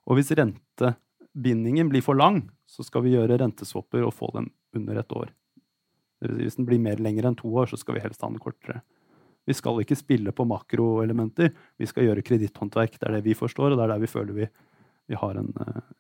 [0.08, 5.02] Og hvis rentebindingen blir for lang, så skal vi gjøre renteswapper og få den under
[5.02, 5.32] et år.
[6.38, 8.82] Hvis den blir mer lenger enn to år, så skal vi helst ha den kortere.
[9.48, 12.98] Vi skal ikke spille på makroelementer, vi skal gjøre kreditthåndverk.
[12.98, 14.48] Det er det vi forstår, og det er der vi føler vi,
[15.08, 15.54] vi har en,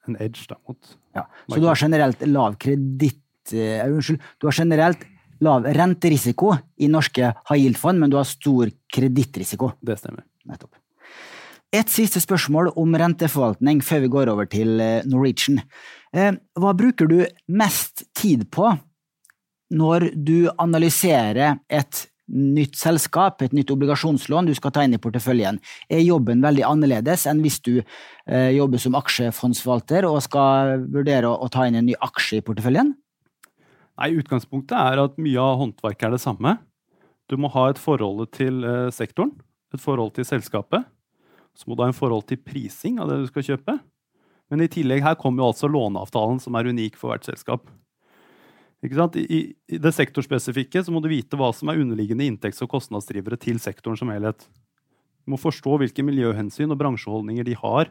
[0.07, 1.23] en edge da, mot Ja.
[1.47, 3.23] Så du har generelt lav kreditt...
[3.53, 4.19] uh, unnskyld.
[4.41, 5.05] Du har generelt
[5.43, 9.73] lav renterisiko i norske high yield-fond, men du har stor kredittrisiko.
[9.81, 10.25] Det stemmer.
[10.47, 10.75] Nettopp.
[11.75, 15.59] Et siste spørsmål om renteforvaltning før vi går over til eh, Norwegian.
[16.15, 17.17] Eh, Hva bruker du
[17.51, 18.69] mest tid på
[19.75, 25.59] når du analyserer et nytt selskap, et nytt obligasjonslån du skal ta inn i porteføljen?
[25.91, 31.35] Er jobben veldig annerledes enn hvis du eh, jobber som aksjefondsforvalter og skal vurdere å,
[31.35, 32.95] å ta inn en ny aksje i porteføljen?
[33.97, 36.57] Nei, Utgangspunktet er at mye av håndverket er det samme.
[37.27, 39.33] Du må ha et forhold til eh, sektoren,
[39.73, 40.85] et forhold til selskapet.
[41.57, 43.79] Så må du ha en forhold til prising av det du skal kjøpe.
[44.53, 47.65] Men i tillegg her kommer jo altså låneavtalen, som er unik for hvert selskap.
[48.85, 48.93] I,
[49.33, 53.57] I det sektorspesifikke så må du vite hva som er underliggende inntekts- og kostnadsdrivere til
[53.59, 54.45] sektoren som helhet.
[55.25, 57.89] Du må forstå hvilke miljøhensyn og bransjeholdninger de har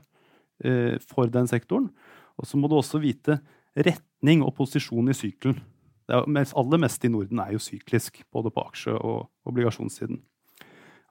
[0.64, 1.90] eh, for den sektoren.
[2.38, 3.40] Og så må du også vite
[3.75, 5.59] retning og posisjon i sykelen.
[6.07, 10.21] Det er, aller meste i Norden er jo syklisk, både på aksje- og obligasjonssiden.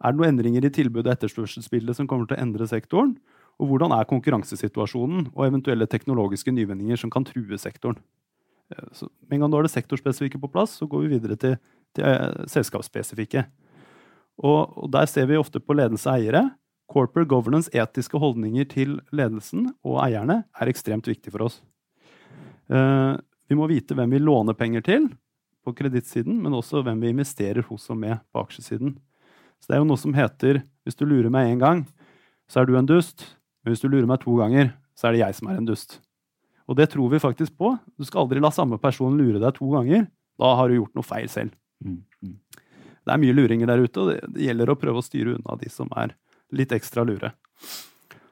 [0.03, 3.15] Er det noen endringer i tilbudet og etterspørselsbildet som kommer til å endre sektoren?
[3.59, 7.99] Og hvordan er konkurransesituasjonen og eventuelle teknologiske nyvinninger som kan true sektoren?
[8.71, 11.39] Eh, så med en gang du har det sektorspesifikke på plass, så går vi videre
[11.39, 11.55] til,
[11.95, 13.45] til uh, selskapsspesifikke.
[14.43, 16.43] Og, og, der ser vi ofte på ledelse og eiere.
[16.91, 21.61] Corporate governance, etiske holdninger til ledelsen og eierne, er ekstremt viktig for oss.
[22.67, 23.15] Uh,
[23.49, 25.09] vi må vite hvem vi låner penger til
[25.65, 28.95] på kredittsiden, men også hvem vi investerer hos og med på aksjesiden.
[29.61, 31.85] Så det er jo noe som heter hvis du lurer meg én gang,
[32.49, 33.25] så er du en dust.
[33.63, 35.99] Men hvis du lurer meg to ganger, så er det jeg som er en dust.
[36.69, 37.73] Og det tror vi faktisk på.
[37.97, 40.05] Du skal aldri la samme person lure deg to ganger.
[40.41, 41.53] Da har du gjort noe feil selv.
[41.83, 42.37] Mm, mm.
[43.05, 45.57] Det er mye luringer der ute, og det, det gjelder å prøve å styre unna
[45.61, 46.15] de som er
[46.55, 47.33] litt ekstra lure.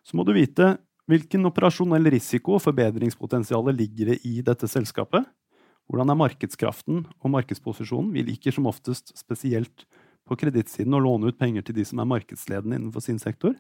[0.03, 0.75] Så må du vite
[1.09, 5.25] hvilken operasjonell risiko og forbedringspotensial ligger det i dette selskapet.
[5.91, 8.13] Hvordan er markedskraften og markedsposisjonen?
[8.15, 9.85] Vi liker som oftest spesielt
[10.23, 13.57] på kredittsiden å låne ut penger til de som er markedsledende innenfor sin sektor.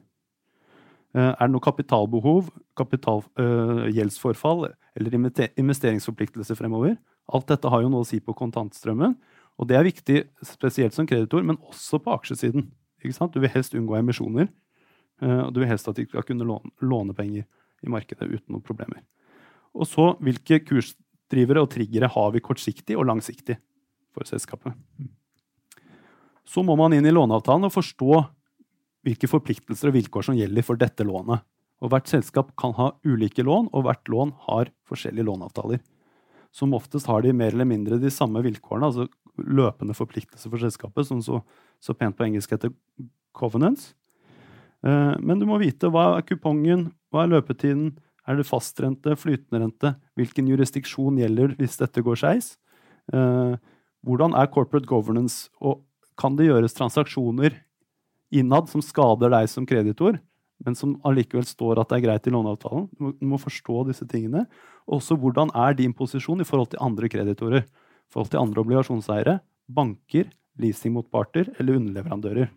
[1.13, 2.47] Eh, er det noe kapitalbehov,
[2.79, 5.17] kapital, øh, gjeldsforfall eller
[5.59, 6.97] investeringsforpliktelser fremover?
[7.27, 9.15] Alt dette har jo noe å si på kontantstrømmen.
[9.59, 12.71] Og det er viktig spesielt som kreditor, men også på aksjesiden.
[13.03, 14.47] Du vil helst unngå emisjoner.
[15.23, 17.47] Uh, og du vil helst at de skal kunne låne, penger
[17.83, 19.03] i markedet uten noen problemer.
[19.73, 23.57] Og så hvilke kursdrivere og triggere har vi kortsiktig og langsiktig
[24.13, 24.75] for selskapet.
[26.43, 28.19] Så må man inn i låneavtalen og forstå
[29.03, 31.43] hvilke forpliktelser og vilkår som gjelder for dette lånet.
[31.83, 35.81] Og Hvert selskap kan ha ulike lån, og hvert lån har forskjellige låneavtaler.
[36.55, 39.07] Som oftest har de mer eller mindre de samme vilkårene, altså
[39.41, 41.41] løpende forpliktelser for selskapet, som så,
[41.83, 42.71] så pent på engelsk heter
[43.35, 43.91] covenants.
[44.83, 47.93] Eh, men du må vite hva er kupongen, hva er løpetiden,
[48.23, 52.53] er det fastrente, flytende rente, hvilken jurisdiksjon gjelder hvis dette går skeis?
[53.11, 53.55] Eh,
[54.03, 55.83] hvordan er corporate governance, og
[56.19, 57.57] kan det gjøres transaksjoner
[58.33, 60.19] innad som skader deg som kreditor,
[60.63, 62.87] men som allikevel står at det er greit i låneavtalen.
[62.95, 64.45] Du må, forstå disse tingene.
[64.87, 67.65] Også hvordan er din posisjon i forhold til andre kreditorer?
[67.67, 70.29] I forhold til andre obligasjonseiere, banker,
[70.61, 72.51] leasingmotparter eller underleverandører.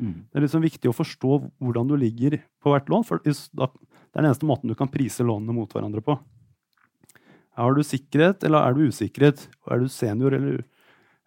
[0.00, 0.16] Mm.
[0.26, 3.04] Det er liksom viktig å forstå hvordan du ligger på hvert lån.
[3.06, 3.72] for Det er
[4.16, 6.16] den eneste måten du kan prise lånene mot hverandre på.
[7.60, 9.44] Har du sikkerhet, eller er du usikkerhet?
[9.68, 10.62] Er du senior eller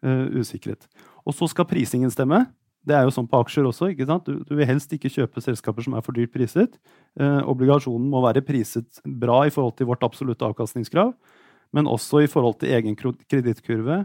[0.05, 0.88] uh, usikkerhet?
[1.27, 2.41] Og så skal prisingen stemme.
[2.83, 3.91] Det er jo sånn på aksjer også.
[3.93, 4.27] ikke sant?
[4.27, 6.75] Du, du vil helst ikke kjøpe selskaper som er for dyrt priset.
[7.15, 11.13] Eh, obligasjonen må være priset bra i forhold til vårt absolutte avkastningskrav,
[11.73, 14.01] men også i forhold til egen kredittkurve,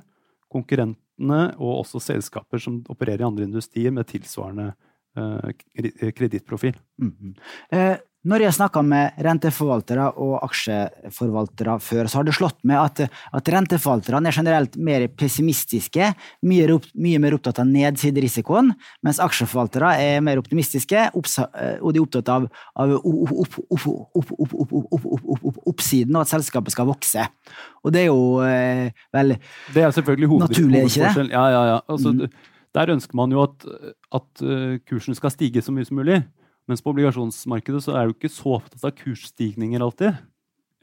[1.18, 4.74] konkurrentene og også selskaper som opererer i andre industrier med tilsvarende
[5.16, 6.76] eh, kredittprofil.
[6.98, 7.34] Mm -hmm.
[7.76, 7.98] eh,
[8.28, 13.00] når jeg har snakka med renteforvaltere og aksjeforvaltere før, så har det slått meg at,
[13.38, 16.10] at renteforvalterne er generelt mer pessimistiske,
[16.48, 18.74] mye, mye mer opptatt av nedsiderisikoen,
[19.06, 22.94] mens aksjeforvaltere er mer optimistiske, og de er opptatt av, av
[25.72, 27.24] oppsiden og at selskapet skal vokse.
[27.80, 28.44] Og det er jo
[29.14, 29.38] vel
[29.72, 31.30] Det er selvfølgelig naturlig, ikke det?
[31.32, 31.78] Ja, ja, ja.
[31.88, 32.56] Altså, mm.
[32.76, 33.64] Der ønsker man jo at,
[34.14, 34.42] at
[34.86, 36.20] kursen skal stige så mye som mulig.
[36.68, 40.20] Mens på obligasjonsmarkedet så er du ikke så opptatt av kursstigninger alltid.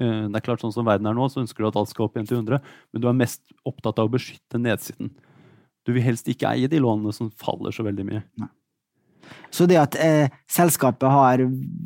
[0.02, 2.08] Eh, det er klart sånn som verden er nå, så ønsker du at alt skal
[2.08, 2.60] opp igjen til 100,
[2.92, 5.14] men du er mest opptatt av å beskytte nedsiden.
[5.86, 8.24] Du vil helst ikke eie de lånene som faller så veldig mye.
[8.42, 8.50] Nei.
[9.56, 11.44] Så det at eh, selskapet har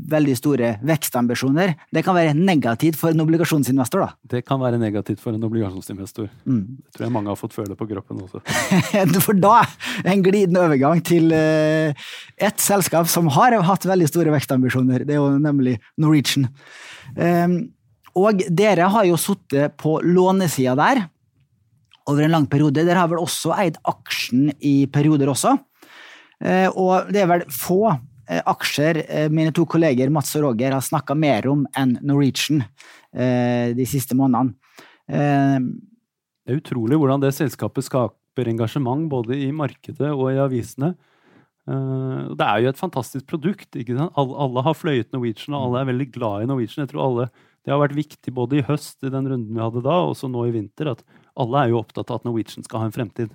[0.09, 4.05] veldig store vekstambisjoner, det kan være negativt for en obligasjonsinvestor?
[4.05, 4.09] da?
[4.35, 6.31] Det kan være negativt for en obligasjonsinvestor.
[6.49, 6.63] Mm.
[6.79, 8.41] Det tror jeg mange har fått føle på kroppen også.
[9.27, 9.61] for da
[10.05, 12.09] en glidende overgang til eh,
[12.41, 15.05] et selskap som har hatt veldig store vekstambisjoner.
[15.05, 16.49] Det er jo nemlig Norwegian.
[17.15, 17.61] Um,
[18.17, 21.05] og dere har jo sittet på lånesida der
[22.09, 22.81] over en lang periode.
[22.81, 25.53] Dere har vel også eid aksjen i perioder også?
[26.39, 30.75] Eh, og det er vel få eh, aksjer eh, mine to kolleger Mats og Roger
[30.77, 32.63] har snakka mer om enn Norwegian
[33.09, 34.51] de siste månedene.
[35.09, 40.91] Det er utrolig hvordan det selskapet skaper engasjement både i markedet og i avisene.
[41.65, 43.73] Det er jo et fantastisk produkt.
[43.73, 46.83] Alle har fløyet Norwegian, og alle er veldig glad i Norwegian.
[46.83, 47.27] Jeg tror alle,
[47.65, 50.29] Det har vært viktig både i høst, i den runden vi hadde da, og så
[50.29, 51.01] nå i vinter, at
[51.33, 53.33] alle er jo opptatt av at Norwegian skal ha en fremtid.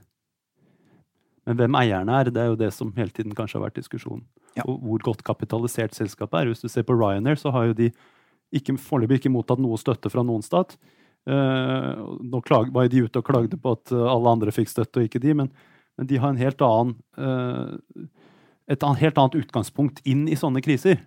[1.45, 4.25] Men hvem eierne er, det er jo det som hele tiden kanskje har vært diskusjonen.
[4.57, 4.65] Ja.
[4.67, 6.51] Og hvor godt kapitalisert selskapet er.
[6.53, 7.91] Hvis du ser på Ryanair, så har jo de
[8.55, 10.77] ikke, foreløpig ikke mottatt noe støtte fra noen stat.
[11.25, 15.01] Uh, nå klag, var de ute og klagde på at eh, alle andre fikk støtte,
[15.01, 15.49] og ikke de, men,
[15.97, 18.09] men de har en helt annen, uh,
[18.69, 21.01] et helt annet utgangspunkt inn i sånne kriser.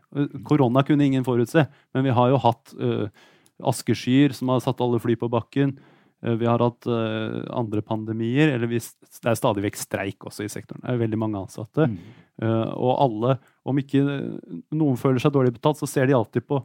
[0.45, 3.30] Korona kunne ingen forutse, men vi har jo hatt uh,
[3.65, 5.78] askeskyer som har satt alle fly på bakken.
[6.24, 10.48] Eh, vi har hatt uh, andre pandemier, eller vi, det er stadig vekk streik også
[10.48, 10.82] i sektoren.
[10.84, 11.90] Det er veldig mange ansatte.
[11.92, 12.00] Mm.
[12.42, 14.04] Uh, og alle, om ikke
[14.78, 16.62] noen føler seg dårlig betalt, så ser de alltid på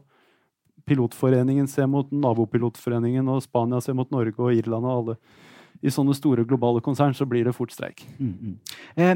[0.83, 5.15] Pilotforeningen ser mot nabopilotforeningen, og Spania ser mot Norge og Irland og alle.
[5.83, 8.03] I sånne store globale konsern så blir det fort streik.
[8.17, 8.57] Mm, mm.
[8.99, 9.13] Eh,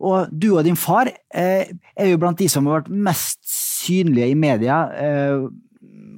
[0.00, 4.30] og du og din far eh, er jo blant de som har vært mest synlige
[4.30, 5.44] i media eh,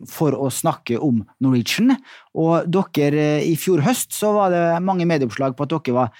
[0.08, 1.94] for å snakke om Norwegian.
[2.38, 6.12] Og dere, eh, i fjor høst så var det mange medieoppslag på at dere var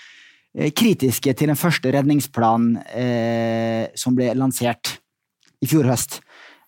[0.54, 4.98] eh, kritiske til den første redningsplanen eh, som ble lansert
[5.62, 6.20] i fjor høst.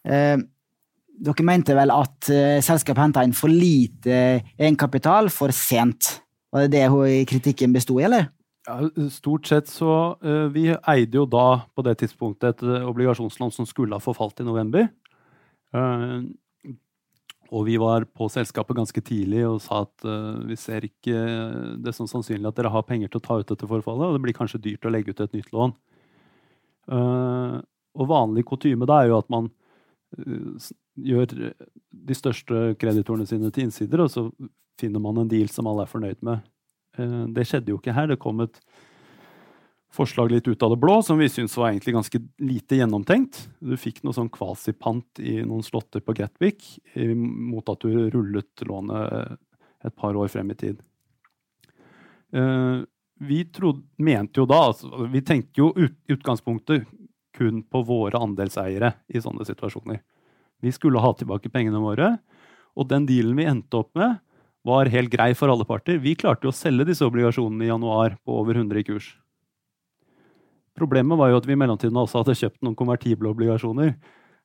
[0.04, 2.28] dere mente vel at
[2.62, 6.20] selskapet henta inn for lite egenkapital for sent.
[6.52, 8.28] Var det det kritikken besto i, eller?
[8.68, 8.76] Ja,
[9.10, 10.14] stort sett så
[10.52, 14.86] Vi eide jo da på det tidspunktet et obligasjonslån som skulle ha forfalt i november.
[17.52, 21.18] Og vi var på selskapet ganske tidlig og sa at uh, vi ser ikke
[21.84, 24.24] det som sannsynlig at dere har penger til å ta ut dette forfallet, og det
[24.24, 25.74] blir kanskje dyrt å legge ut et nytt lån.
[26.88, 27.60] Uh,
[27.94, 29.50] og vanlig kutyme da er jo at man
[30.18, 34.26] uh, gjør de største kreditorene sine til innsider, og så
[34.80, 36.42] finner man en deal som alle er fornøyd med.
[37.34, 38.08] det skjedde jo ikke her.
[38.10, 38.58] Det kom et
[39.94, 43.44] forslag litt ut av det blå, som vi syntes var egentlig ganske lite gjennomtenkt.
[43.62, 46.66] Du fikk noe sånn kvasipant i noen slåtter på Gatwick
[47.14, 49.38] mot at du rullet lånet
[49.84, 50.82] et par år frem i tid.
[52.34, 52.82] Eh,
[53.24, 56.88] vi trodde, mente jo da altså, Vi tenkte jo ut, utgangspunktet
[57.34, 60.00] kun på våre andelseiere i sånne situasjoner.
[60.62, 62.16] Vi skulle ha tilbake pengene våre,
[62.78, 64.20] og den dealen vi endte opp med,
[64.64, 65.98] var helt grei for alle parter.
[66.00, 69.10] Vi klarte jo å selge disse obligasjonene i januar på over 100 i kurs.
[70.74, 73.94] Problemet var jo at vi i mellomtiden også hadde kjøpt noen konvertible obligasjoner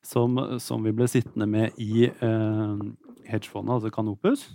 [0.06, 2.84] som, som vi ble sittende med i eh,
[3.28, 4.46] hedgefondet, altså Canopus.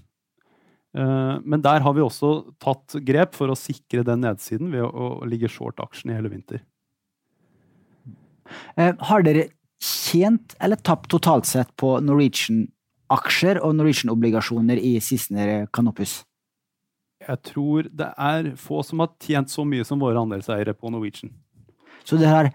[0.96, 2.32] Eh, men der har vi også
[2.64, 6.32] tatt grep for å sikre den nedsiden ved å, å ligge short aksjen i hele
[6.32, 6.64] vinter.
[8.80, 9.50] Eh, har dere
[9.84, 16.22] tjent eller tapt totalt sett på Norwegian-aksjer og Norwegian-obligasjoner i siste Canopus?
[17.26, 21.34] Jeg tror det er få som har tjent så mye som våre andelseiere på Norwegian.
[22.06, 22.52] Så du har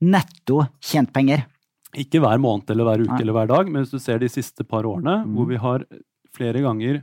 [0.00, 1.44] netto tjent penger.
[1.98, 3.22] Ikke hver måned eller hver uke Nei.
[3.24, 5.36] eller hver dag, men hvis du ser de siste par årene, mm.
[5.36, 5.86] hvor vi har
[6.36, 7.02] flere ganger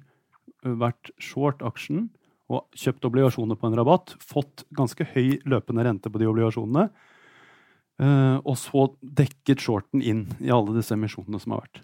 [0.66, 2.08] vært short aksjen
[2.50, 6.86] og kjøpt obligasjoner på en rabatt, fått ganske høy løpende rente på de obligasjonene,
[8.46, 11.82] og så dekket shorten inn i alle disse emisjonene som har vært.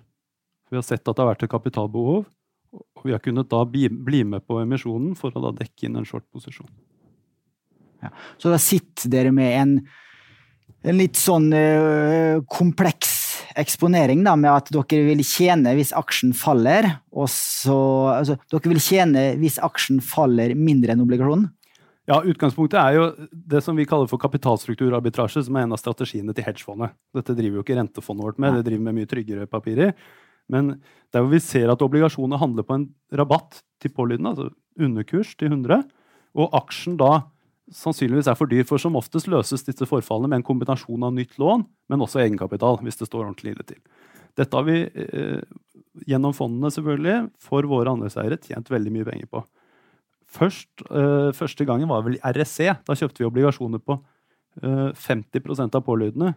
[0.70, 2.28] Vi har sett at det har vært et kapitalbehov,
[2.72, 6.08] og vi har kunnet da bli med på emisjonen for å da dekke inn en
[6.08, 6.70] short posisjon.
[8.02, 8.12] Ja.
[8.42, 9.74] Så da sitter dere med en,
[10.88, 13.20] en litt sånn uh, kompleks
[13.60, 17.78] eksponering, da, med at dere vil tjene hvis aksjen faller, og så
[18.14, 21.50] altså, Dere vil tjene hvis aksjen faller mindre enn obligasjonen?
[22.10, 26.34] Ja, Utgangspunktet er jo det som vi kaller for kapitalstrukturarbitrasje, som er en av strategiene
[26.36, 26.96] til hedgefondet.
[27.16, 29.94] Dette driver jo ikke rentefondet vårt med, det driver med mye tryggere papirer.
[30.52, 30.74] Men
[31.14, 34.50] der hvor vi ser at obligasjoner handler på en rabatt til pålydende, altså
[34.82, 35.86] underkurs til 100,
[36.42, 37.14] og aksjen da
[37.76, 38.66] sannsynligvis er for dyr.
[38.68, 42.80] For som oftest løses disse forfallene med en kombinasjon av nytt lån, men også egenkapital,
[42.86, 43.82] hvis det står ordentlig ille til.
[44.40, 45.42] Dette har vi eh,
[46.08, 49.44] gjennom fondene selvfølgelig, for våre andelseiere tjent veldig mye penger på.
[50.32, 52.72] Først, eh, første gangen var vel i RSC.
[52.88, 53.98] Da kjøpte vi obligasjoner på
[54.64, 56.34] eh, 50% av pålydende.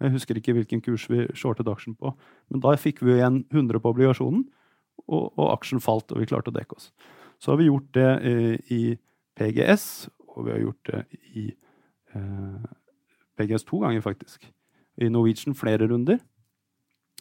[0.00, 2.14] Jeg husker ikke hvilken kurs vi shortet aksjen på,
[2.48, 4.46] men da fikk vi igjen 100 på obligasjonen,
[5.06, 6.88] og, og aksjen falt, og vi klarte å dekke oss.
[7.40, 8.82] Så har vi gjort det eh, i
[9.36, 10.08] PGS
[10.40, 11.02] og vi har gjort det
[11.36, 11.46] i
[12.16, 12.70] eh,
[13.38, 14.48] PGS to ganger, faktisk.
[15.00, 16.20] I Norwegian flere runder.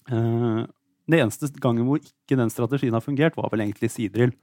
[0.10, 0.62] Eh,
[1.10, 4.34] den eneste gangen hvor ikke den strategien har fungert, var vel egentlig sidrill.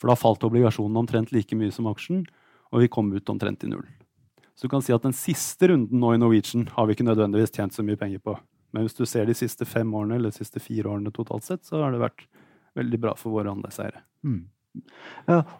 [0.00, 2.24] For da falt obligasjonen omtrent like mye som aksjen,
[2.70, 3.86] og vi kom ut omtrent i null.
[4.56, 7.52] Så du kan si at den siste runden nå i Norwegian har vi ikke nødvendigvis
[7.54, 8.36] tjent så mye penger på.
[8.74, 11.64] Men hvis du ser de siste fem årene eller de siste fire årene totalt sett,
[11.66, 12.26] så har det vært
[12.78, 14.04] veldig bra for våre andelseiere.
[14.22, 14.42] Mm.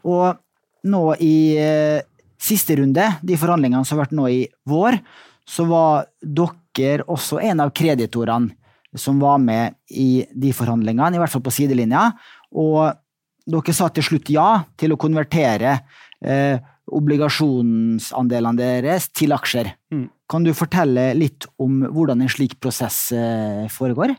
[0.07, 0.39] og
[0.87, 2.03] nå i eh,
[2.41, 4.99] siste runde, de forhandlingene som har vært nå i vår,
[5.49, 8.55] så var dere også en av kreditorene
[8.99, 12.09] som var med i de forhandlingene, i hvert fall på sidelinja.
[12.59, 12.91] Og
[13.51, 15.77] dere sa til slutt ja til å konvertere
[16.25, 16.59] eh,
[16.91, 19.71] obligasjonsandelene deres til aksjer.
[19.95, 20.09] Mm.
[20.31, 24.17] Kan du fortelle litt om hvordan en slik prosess eh, foregår?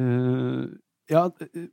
[0.00, 0.68] Uh,
[1.10, 1.24] ja,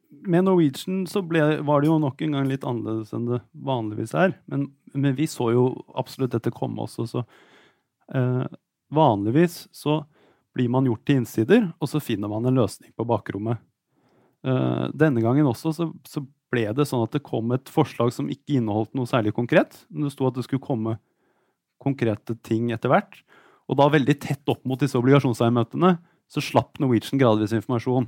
[0.09, 4.15] med Norwegian så ble, var det jo nok en gang litt annerledes enn det vanligvis
[4.17, 4.33] er.
[4.49, 5.67] Men, men vi så jo
[5.97, 7.23] absolutt dette komme også, så
[8.17, 8.45] eh,
[8.93, 10.01] vanligvis så
[10.57, 13.61] blir man gjort til innsider, og så finner man en løsning på bakrommet.
[14.47, 18.29] Eh, denne gangen også så, så, ble det sånn at det kom et forslag som
[18.31, 19.81] ikke inneholdt noe særlig konkret.
[19.91, 20.93] Men det sto at det skulle komme
[21.83, 23.17] konkrete ting etter hvert.
[23.67, 25.97] Og da veldig tett opp mot disse obligasjonseiermøtene
[26.31, 28.07] så slapp Norwegian gradvis informasjon.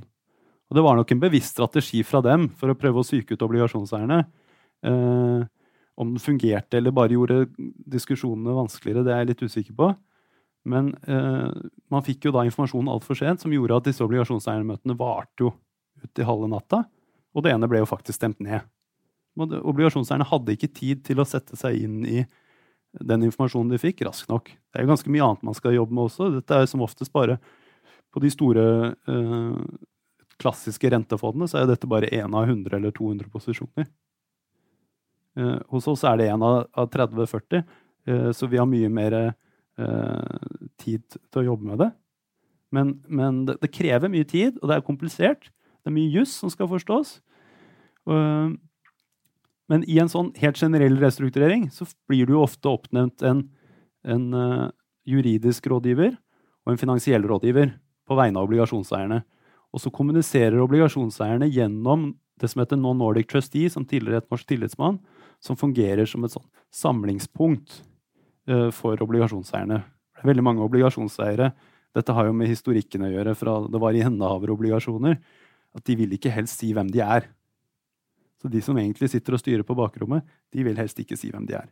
[0.70, 3.42] Og det var nok en bevisst strategi fra dem for å prøve å psyke ut
[3.42, 4.20] obligasjonseierne.
[4.86, 5.40] Eh,
[6.00, 7.42] om den fungerte eller bare gjorde
[7.90, 9.90] diskusjonene vanskeligere, det er jeg litt usikker på.
[10.70, 11.50] Men eh,
[11.90, 15.54] man fikk jo da informasjonen altfor sent, som gjorde at disse obligasjonseiermøtene varte jo
[16.04, 16.84] ut i halve natta.
[17.34, 18.62] Og det ene ble jo faktisk stemt ned.
[19.40, 22.22] Obligasjonseierne hadde ikke tid til å sette seg inn i
[23.06, 24.50] den informasjonen de fikk, raskt nok.
[24.50, 26.30] Det er jo ganske mye annet man skal jobbe med også.
[26.38, 27.38] Dette er som oftest bare
[28.10, 28.62] På de store
[29.06, 29.58] eh,
[30.40, 33.88] klassiske rentefondene så er dette bare én av 100 eller 200 posisjoner.
[35.38, 37.62] Eh, hos oss er det én av, av 30-40,
[38.06, 40.48] eh, så vi har mye mer eh,
[40.80, 41.90] tid til å jobbe med det.
[42.74, 45.50] Men, men det, det, krever mye tid, og det er komplisert.
[45.80, 47.16] Det er mye juss som skal forstås.
[49.70, 53.42] Men i en sånn helt generell restrukturering så blir du jo ofte oppnevnt en,
[54.02, 54.24] en
[55.08, 57.72] juridisk rådgiver og en finansiell rådgiver
[58.06, 59.20] på vegne av obligasjonseierne.
[59.70, 62.10] Og så kommuniserer obligasjonseierne gjennom
[62.40, 64.98] det som heter Non-Nordic Trustee, som tidligere het norsk tillitsmann,
[65.44, 67.82] som fungerer som et sånn samlingspunkt
[68.50, 69.80] uh, for obligasjonseierne.
[69.80, 71.50] Det er veldig mange obligasjonseiere.
[71.96, 75.20] Dette har jo med historikken å gjøre fra det var ihåndehaverobligasjoner.
[75.76, 77.28] At de vil ikke helst si hvem de er.
[78.40, 81.46] Så de som egentlig sitter og styrer på bakrommet, de vil helst ikke si hvem
[81.48, 81.68] de er.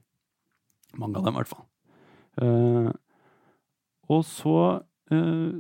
[1.01, 1.65] Mange av dem, i hvert fall.
[2.39, 2.91] Uh,
[4.09, 4.59] og så,
[5.13, 5.53] uh,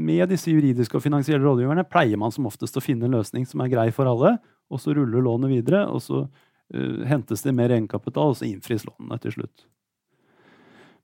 [0.00, 3.62] med disse juridiske og finansielle rådgiverne, pleier man som oftest å finne en løsning som
[3.64, 4.36] er grei for alle,
[4.70, 8.86] og så ruller lånet videre, og så uh, hentes det mer egenkapital, og så innfris
[8.88, 9.66] lånene til slutt.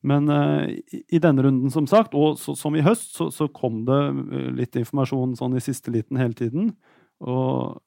[0.07, 3.81] Men i, i denne runden, som sagt, og så, som i høst, så, så, kom
[3.89, 3.99] det
[4.55, 6.69] litt informasjon sånn i siste liten hele tiden.
[7.27, 7.81] Og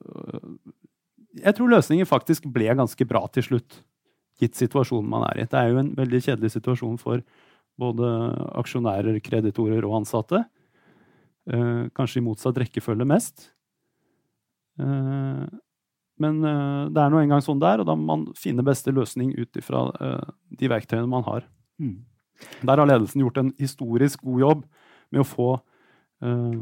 [1.37, 3.81] jeg tror løsningen faktisk ble ganske bra til slutt,
[4.39, 5.47] gitt situasjonen man er i.
[5.49, 7.23] Det er jo en veldig kjedelig situasjon for
[7.79, 8.09] både
[8.59, 10.43] aksjonærer, kreditorer og ansatte.
[11.49, 13.49] Eh, kanskje i motsatt rekkefølge mest.
[14.79, 15.45] Eh,
[16.19, 18.93] men eh, det er nå engang sånn det er, og da må man finne beste
[18.93, 20.29] løsning ut ifra eh,
[20.61, 21.47] de verktøyene man har.
[21.81, 21.97] Mm.
[22.61, 24.65] Der har ledelsen gjort en historisk god jobb
[25.09, 25.49] med å få
[26.23, 26.59] eh,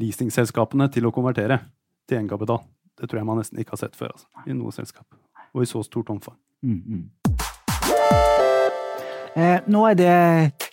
[0.00, 1.60] leasingselskapene til å konvertere
[2.08, 2.62] til egenkapital.
[2.98, 5.06] Det tror jeg man nesten ikke har sett før altså, i noe selskap.
[5.52, 6.38] Og i så stort omfang.
[6.64, 7.21] Mm, mm.
[9.32, 10.14] Eh, nå er det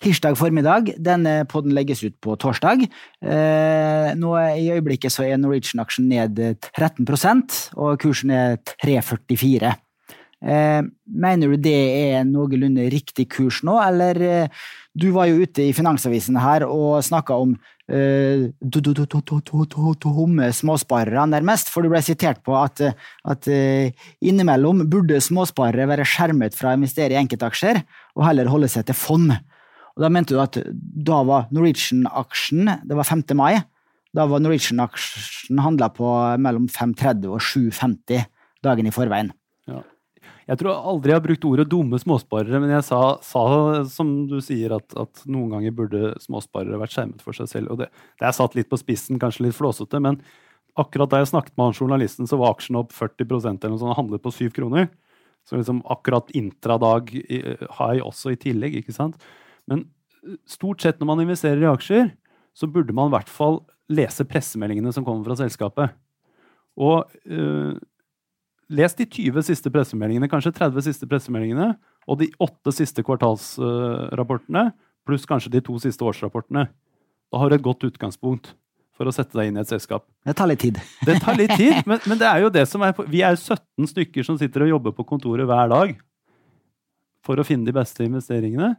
[0.02, 0.90] tirsdag formiddag.
[1.00, 2.82] Denne podden legges ut på torsdag.
[3.24, 9.72] Eh, nå I øyeblikket så er Norwegian-aksjen ned 13% og kursen er 3,44.
[10.44, 11.78] Eh, mener du det
[12.12, 14.48] er noenlunde riktig kurs nå, eller
[14.92, 17.56] du var jo ute i Finansavisen her og snakka om
[20.02, 21.72] tomme småsparere, nærmest.
[21.72, 22.82] For du ble sitert på at,
[23.24, 27.82] at innimellom burde småsparere være skjermet fra å investere i enkeltaksjer,
[28.16, 29.34] og heller holde seg til fond.
[29.96, 33.24] Og Da mente du at da var Norwegian-aksjen Det var 5.
[33.34, 33.60] mai.
[34.14, 38.24] Da var Norwegian-aksjen handla på mellom 5,30 og 7,50
[38.64, 39.30] dagen i forveien.
[40.50, 43.42] Jeg tror aldri jeg har brukt ordet dumme småsparere, men jeg sa, sa
[43.86, 47.70] som du sier, at, at, noen ganger burde småsparere vært skjermet for seg selv.
[47.70, 47.86] og Det,
[48.18, 50.18] det er satt litt på spissen, kanskje litt flåsete, men
[50.80, 53.98] akkurat da jeg snakket med han journalisten, så var aksjen opp 40% eller noe sånt,
[53.98, 54.90] handlet på 7 kroner.
[55.46, 59.22] Så liksom akkurat intradag high også i tillegg, ikke sant.
[59.70, 59.86] Men
[60.24, 62.10] eh, stort sett når man investerer i aksjer,
[62.58, 65.94] så burde man i hvert fall lese pressemeldingene som kommer fra selskapet.
[66.80, 67.78] Og øh,
[68.70, 71.72] Les de 20 siste pressemeldingene, kanskje 30 siste pressemeldingene,
[72.06, 74.68] og de åtte siste kvartalsrapportene,
[75.08, 76.68] pluss kanskje de to siste årsrapportene.
[77.30, 78.52] Da har du et godt utgangspunkt
[78.94, 80.04] for å sette deg inn i et selskap.
[80.26, 80.78] Det tar litt tid.
[81.06, 83.90] Det tar litt tid, men, men det er jo det som er Vi er 17
[83.90, 85.96] stykker som sitter og jobber på kontoret hver dag
[87.26, 88.74] for å finne de beste investeringene.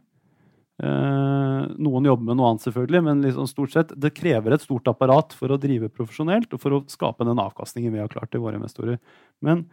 [0.80, 4.88] Eh, noen jobber med noe annet, selvfølgelig, men liksom stort sett, det krever et stort
[4.90, 8.42] apparat for å drive profesjonelt og for å skape den avkastningen vi har klart til
[8.42, 8.98] våre investorer.
[9.44, 9.66] Men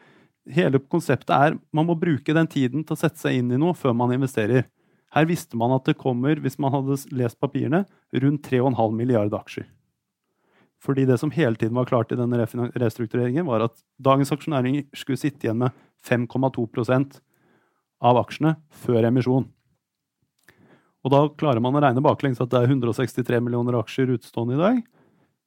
[0.49, 3.77] hele konseptet er man må bruke den tiden til å sette seg inn i noe
[3.77, 4.67] før man investerer.
[5.15, 9.65] Her visste man at det kommer, hvis man hadde lest papirene, rundt 3,5 milliarder aksjer.
[10.79, 15.19] Fordi det som hele tiden var klart i denne restruktureringen, var at dagens aksjonæringer skulle
[15.19, 15.73] sitte igjen med
[16.07, 17.17] 5,2%
[17.99, 18.53] av aksjene
[18.85, 19.49] før emisjon.
[21.05, 24.61] Og da klarer man å regne baklengs at det er 163 millioner aksjer utstående i
[24.61, 24.81] dag.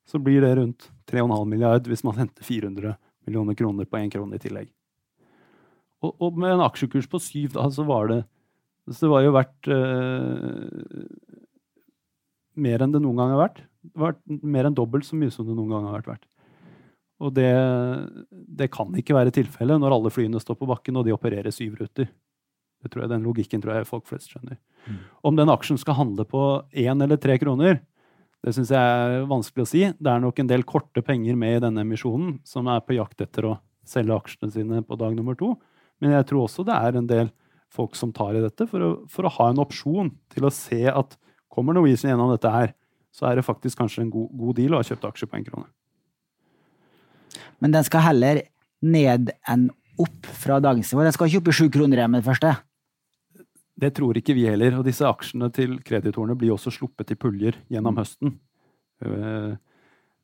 [0.09, 2.95] Så blir det rundt 3,5 milliard hvis man henter 400
[3.27, 4.71] millioner kroner på én krone i tillegg.
[6.03, 8.23] Og, og, med en aksjekurs på syv, da, så var det
[8.91, 11.05] Så det var jo verdt eh,
[12.59, 13.61] mer enn det noen gang har vært.
[13.87, 16.27] Det var mer enn dobbelt så mye som det noen gang har vært verdt.
[17.23, 17.53] Og det,
[18.59, 21.77] det kan ikke være tilfellet når alle flyene står på bakken og de opererer syv
[21.79, 22.11] ruter.
[22.83, 24.59] Det tror jeg, Den logikken tror jeg folk flest skjønner.
[24.87, 25.01] Mm.
[25.31, 26.43] Om den aksjen skal handle på
[26.75, 27.81] én eller tre kroner,
[28.43, 29.85] det syns jeg er vanskelig å si.
[29.95, 33.23] Det er nok en del korte penger med i denne emisjonen som er på jakt
[33.23, 35.55] etter å selge aksjene sine på dag nummer to.
[36.03, 37.31] Men jeg tror også det er en del
[37.73, 40.83] folk som tar i dette for å, for å ha en opsjon til å se
[40.91, 41.15] at
[41.53, 42.75] kommer Norwegian gjennom dette her,
[43.13, 45.47] så er det faktisk kanskje en god, god deal å ha kjøpt aksjer på én
[45.47, 45.69] krone.
[47.63, 48.43] Men den skal heller
[48.83, 49.69] ned enn
[50.03, 51.05] opp fra dagens nivå.
[51.07, 52.55] Den skal ikke opp i sju kroner med det første.
[53.75, 54.79] Det tror ikke vi heller.
[54.79, 58.37] Og disse aksjene til kreditorene blir også sluppet i puljer gjennom høsten.
[59.03, 59.53] Eh,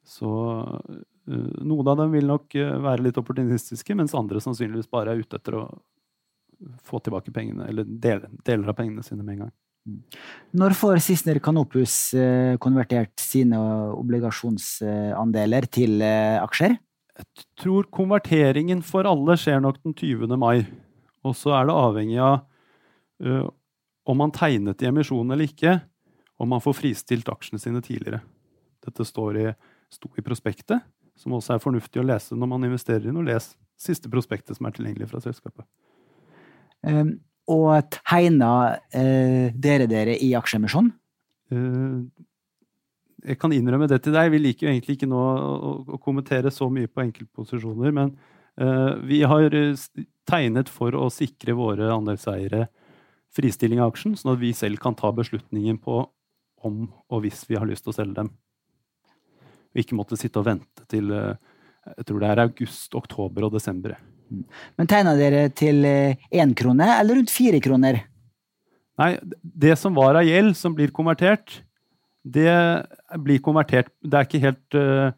[0.08, 0.32] så
[1.28, 5.24] eh, noen av dem vil nok eh, være litt opportunistiske, mens andre sannsynligvis bare er
[5.24, 5.64] ute etter å
[6.86, 9.56] få tilbake pengene, eller deler av pengene sine med en gang.
[10.58, 12.10] Når får Sissener Canopus
[12.60, 13.60] konvertert sine
[13.94, 16.74] obligasjonsandeler til aksjer?
[17.18, 20.34] Jeg tror konverteringen for alle skjer nok den 20.
[20.36, 20.66] mai.
[21.24, 22.42] Og så er det avhengig av
[23.18, 25.78] om man tegnet i emisjonen eller ikke,
[26.38, 28.22] om man får fristilt aksjene sine tidligere.
[28.84, 29.46] Dette står i,
[29.92, 30.84] sto i prospektet,
[31.18, 33.26] som også er fornuftig å lese når man investerer i noe.
[33.26, 35.66] Les siste prospektet som er tilgjengelig fra selskapet.
[36.86, 37.18] Um,
[37.50, 40.92] og tegna uh, dere dere i aksjeemisjonen?
[41.50, 42.06] Uh,
[43.26, 44.30] jeg kan innrømme det til deg.
[44.30, 48.12] Vi liker jo egentlig ikke nå å, å kommentere så mye på enkeltposisjoner, men
[48.62, 49.50] uh, vi har
[50.28, 52.68] tegnet for å sikre våre andelseiere
[53.36, 56.02] fristilling av aksjen, sånn at vi selv kan ta beslutningen på
[56.66, 58.30] om og hvis vi har lyst til å selge dem.
[59.72, 61.36] Og ikke måtte sitte og vente til eh,
[61.96, 63.94] jeg tror det er august, oktober og desember.
[64.76, 68.02] Men tegna dere til én krone eller rundt fire kroner?
[68.98, 71.62] Nei, det som var av gjeld som blir konvertert,
[72.28, 72.50] det
[73.24, 75.14] blir konvertert Det er ikke helt uh,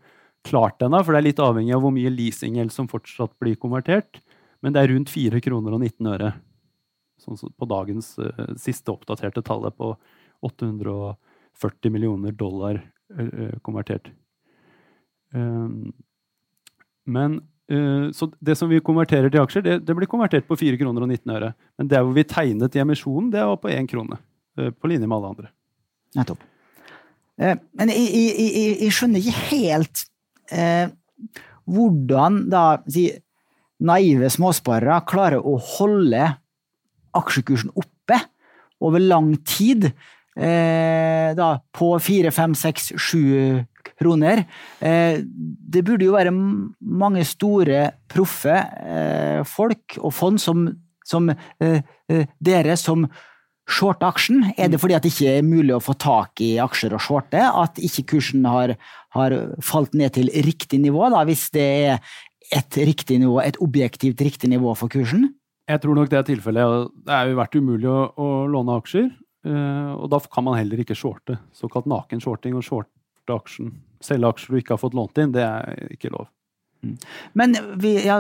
[0.47, 4.21] klart ennå, for det er litt avhengig av hvor mye leasinggjeld som fortsatt blir konvertert.
[4.61, 6.35] Men det er rundt 4 kroner og 19 øre
[7.21, 9.93] sånn på dagens uh, siste oppdaterte tallet på
[10.47, 14.13] 840 millioner dollar uh, konvertert.
[15.35, 15.93] Um,
[17.07, 17.41] men
[18.11, 21.11] Så det som vi konverterer til aksjer, det, det, blir konvertert på 4 kroner og
[21.13, 21.53] 19 øre.
[21.79, 24.19] Men det hvor vi tegnet i emisjonen, det var på 1 krone.
[24.59, 25.51] på linje med alle andre.
[26.19, 26.43] Nettopp.
[27.39, 30.03] men jeg, skjønner ikke helt
[31.71, 33.07] hvordan da si,
[33.81, 36.27] naive småsparere klarer å holde
[37.17, 38.19] aksjekursen oppe
[38.81, 39.91] over lang tid.
[40.41, 43.61] Eh, da, på fire, fem, seks, sju
[44.01, 44.45] kroner.
[44.81, 50.69] Eh, det burde jo være mange store, proffe eh, folk og fond som,
[51.07, 53.09] som eh, eh, dere som
[53.71, 54.49] shorte aksjen.
[54.57, 57.43] Er det fordi at det ikke er mulig å få tak i aksjer og shorte?
[57.43, 58.75] At ikke kursen har,
[59.17, 62.17] har falt ned til riktig nivå, da, hvis det er
[62.51, 65.29] et riktig nivå, et objektivt riktig nivå for kursen?
[65.71, 66.89] Jeg tror nok det er tilfellet.
[67.07, 69.11] Det er jo vært umulig å, å låne aksjer.
[69.47, 71.39] Uh, og da kan man heller ikke shorte.
[71.57, 73.73] Såkalt naken shorting og shorte aksjen.
[74.03, 76.29] Selge aksjer du ikke har fått lånt inn, det er ikke lov.
[76.81, 76.97] Mm.
[77.37, 78.17] Men vi, ja,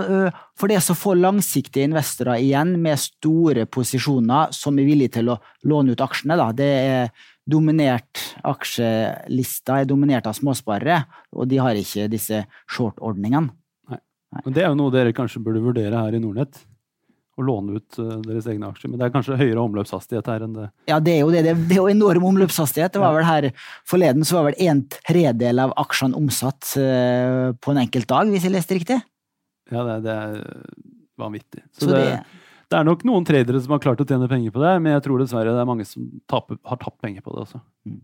[0.60, 5.38] for det så få langsiktige investorer igjen med store posisjoner som er villige til å
[5.70, 6.50] låne ut aksjene, da.
[6.52, 7.14] det er
[7.50, 11.00] dominert Aksjelista er dominert av småsparere,
[11.32, 13.50] og de har ikke disse short-ordningene.
[14.46, 16.60] Det er jo noe dere kanskje burde vurdere her i Nordnett
[17.40, 18.92] å låne ut uh, deres egne aksjer.
[18.92, 21.44] Men det er kanskje høyere omløpshastighet her enn det Ja, det er jo det.
[21.46, 22.94] Det er jo enorm omløpshastighet.
[22.94, 23.48] Det var vel her
[23.88, 28.46] Forleden så var vel en tredel av aksjene omsatt uh, på en enkelt dag, hvis
[28.48, 29.00] jeg leste riktig?
[29.70, 30.38] Ja, det, det er
[31.20, 31.64] vanvittig.
[31.72, 34.54] Så, så det, det, det, er nok noen tradere som har klart å tjene penger
[34.54, 37.34] på det, men jeg tror dessverre det er mange som taper, har tapt penger på
[37.34, 37.62] det også.
[37.88, 38.00] Mm.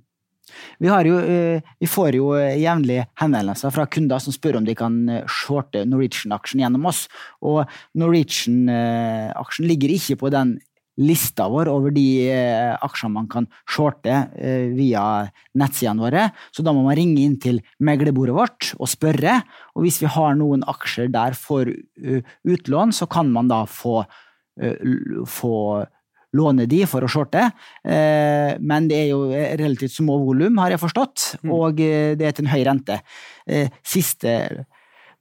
[0.78, 4.76] Vi, jo, eh, vi, får jo eh, jevnlig henvendelser fra kunder som spør om de
[4.78, 7.07] kan eh, shorte Norwegian-aksjen gjennom oss.
[7.42, 7.64] Og
[7.99, 10.57] Norwegian-aksjen ligger ikke på den
[10.97, 12.07] lista vår over de
[12.80, 14.14] aksjene man kan shorte
[14.72, 15.03] via
[15.53, 16.22] nettsidene våre.
[16.57, 19.42] Så da må man ringe inn til meglerbordet vårt og spørre.
[19.76, 24.07] Og hvis vi har noen aksjer der for utlån, så kan man da få,
[25.28, 25.59] få
[26.37, 27.49] låne de for å shorte.
[27.84, 31.53] Eh, men det er jo relativt små volum, har jeg forstått, mm.
[31.57, 32.99] og eh, det er til en høy rente.
[33.49, 34.32] Eh, siste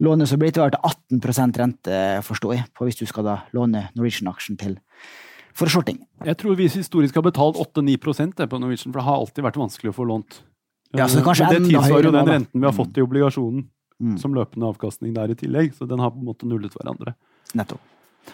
[0.04, 3.38] lånet som ble til, var til 18% rente, forstår jeg, på hvis du skal da
[3.56, 4.76] låne Norwegian-aksjen til
[5.56, 6.02] for shorting.
[6.28, 9.94] Jeg tror vi historisk har betalt 8-9% på Norwegian, for det har alltid vært vanskelig
[9.94, 10.42] å få lånt.
[10.96, 13.66] Ja, så Men det tilsvarer jo den renten vi har fått i obligasjonen
[14.00, 14.18] mm.
[14.20, 17.16] som løpende avkastning der i tillegg, så den har på en måte nullet hverandre.
[17.56, 17.84] Nettopp.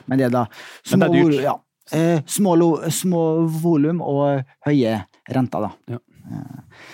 [0.06, 0.46] Men det er da
[0.88, 1.56] små ord ja,
[1.96, 2.56] eh, små,
[2.92, 3.24] små
[3.62, 5.96] volum og høye renter, da.
[5.96, 6.02] Ja.
[6.32, 6.86] Eh,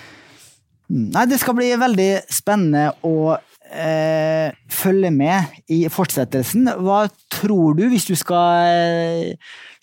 [0.89, 6.69] mm, nei, det skal bli veldig spennende å eh, følge med i fortsettelsen.
[6.83, 9.33] Hva tror du, hvis du skal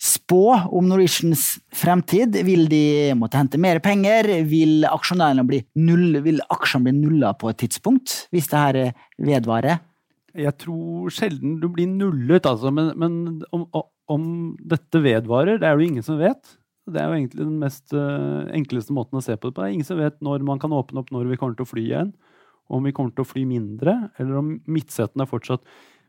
[0.01, 0.43] spå
[0.75, 2.37] om Norwegians fremtid?
[2.47, 4.29] Vil de måtte hente mer penger?
[4.49, 8.81] Vil aksjonærene bli null, vil aksjene bli nulla på et tidspunkt, hvis det her
[9.21, 9.83] vedvarer?
[10.35, 12.71] Jeg tror sjelden du blir nullet, altså.
[12.75, 13.69] Men, men om,
[14.11, 16.55] om, dette vedvarer, det er det jo ingen som vet.
[16.85, 19.61] Det er jo egentlig den mest uh, enkleste måten å se på det på.
[19.63, 21.71] Det er ingen som vet når man kan åpne opp når vi kommer til å
[21.71, 22.13] fly igjen
[22.73, 25.65] om vi kommer til å fly mindre, eller om midtsetene fortsatt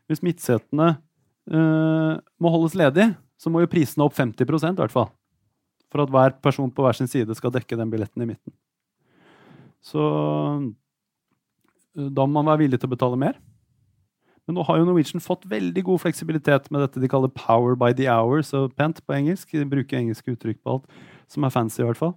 [0.07, 0.87] Hvis midtsetene
[1.51, 5.09] uh, må holdes ledig, så må jo prisene opp 50% i hvert fall.
[5.91, 8.55] For at hver person på hver sin side skal dekke den billetten i midten.
[9.83, 10.63] Så uh,
[11.97, 13.37] da må man være villig til å betale mer.
[14.47, 17.91] Men nå har jo Norwegian fått veldig god fleksibilitet med dette de kaller 'power by
[17.93, 19.51] the hour', så pent på engelsk.
[19.51, 20.85] De bruker engelske uttrykk på alt,
[21.27, 22.15] som er fancy, i hvert fall.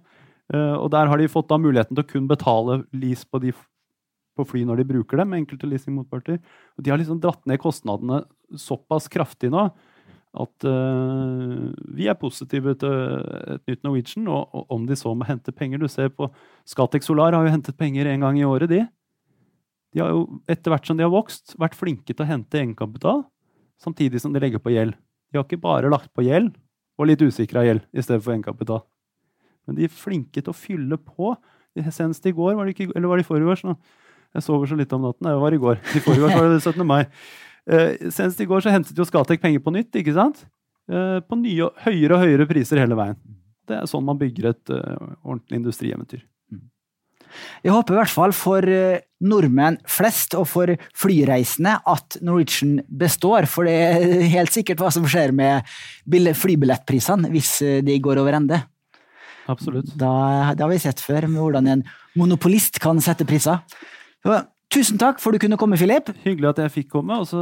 [0.51, 3.53] Uh, og der har de fått da muligheten til å kun betale lease på de
[4.37, 6.39] på fly når de bruker dem, enkelte leasingmotparter.
[6.77, 8.23] Og de har liksom dratt ned kostnadene
[8.55, 9.69] såpass kraftig nå
[10.31, 12.93] at uh, vi er positive til
[13.51, 16.29] et nytt Norwegian, og, og, om de så må hente penger Du ser på
[16.63, 18.85] Scatec Solar har jo hentet penger en gang i året, de.
[19.91, 23.25] De har jo, etter hvert som de har vokst, vært flinke til å hente egenkapital,
[23.81, 24.95] samtidig som de legger på gjeld.
[25.31, 26.53] De har ikke bare lagt på gjeld,
[26.99, 28.85] og litt usikra gjeld, i stedet for egenkapital.
[29.67, 31.35] Men de er flinke til å fylle på.
[31.87, 33.63] Senest i går, var det ikke, eller var det i forgårs?
[34.31, 35.27] Jeg sover så litt om natten.
[35.27, 35.79] Det var i går.
[35.97, 36.87] I forgårs var det 17.
[36.87, 37.03] mai.
[37.69, 40.45] Eh, senest i går så hentet jo Skatek penger på nytt, ikke sant?
[40.91, 43.19] Eh, på nye, høyere og høyere priser hele veien.
[43.69, 46.23] Det er sånn man bygger et uh, ordentlig industrieventyr.
[47.65, 53.47] Jeg håper i hvert fall for uh, nordmenn flest og for flyreisende at Norwegian består.
[53.49, 55.67] For det er helt sikkert hva som skjer med
[56.07, 58.63] flybillettprisene hvis uh, de går over ende.
[59.51, 59.91] Absolutt.
[59.99, 63.63] Da, det har vi sett før, med hvordan en monopolist kan sette priser.
[64.71, 66.13] Tusen takk for du kunne komme, Filip.
[66.23, 67.17] Hyggelig at jeg fikk komme.
[67.19, 67.41] Og så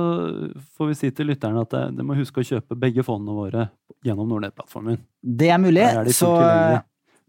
[0.79, 3.67] får vi si til lytterne at de må huske å kjøpe begge fondene våre
[4.05, 4.97] gjennom Nordnett-plattformen.
[5.21, 5.83] Det er mulig.
[5.85, 6.31] Er de så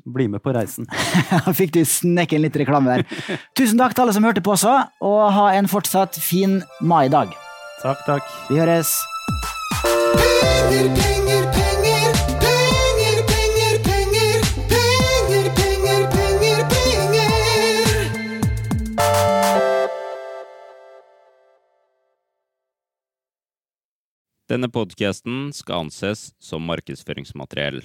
[0.04, 0.88] Bli med på reisen.
[1.58, 3.06] fikk du snekke inn litt reklame der.
[3.58, 7.34] Tusen takk til alle som hørte på også, og ha en fortsatt fin maidag.
[7.82, 8.36] Takk, takk.
[8.50, 8.96] Vi høres.
[9.80, 11.60] Penger, penger, penger.
[24.50, 27.84] Denne podkasten skal anses som markedsføringsmateriell,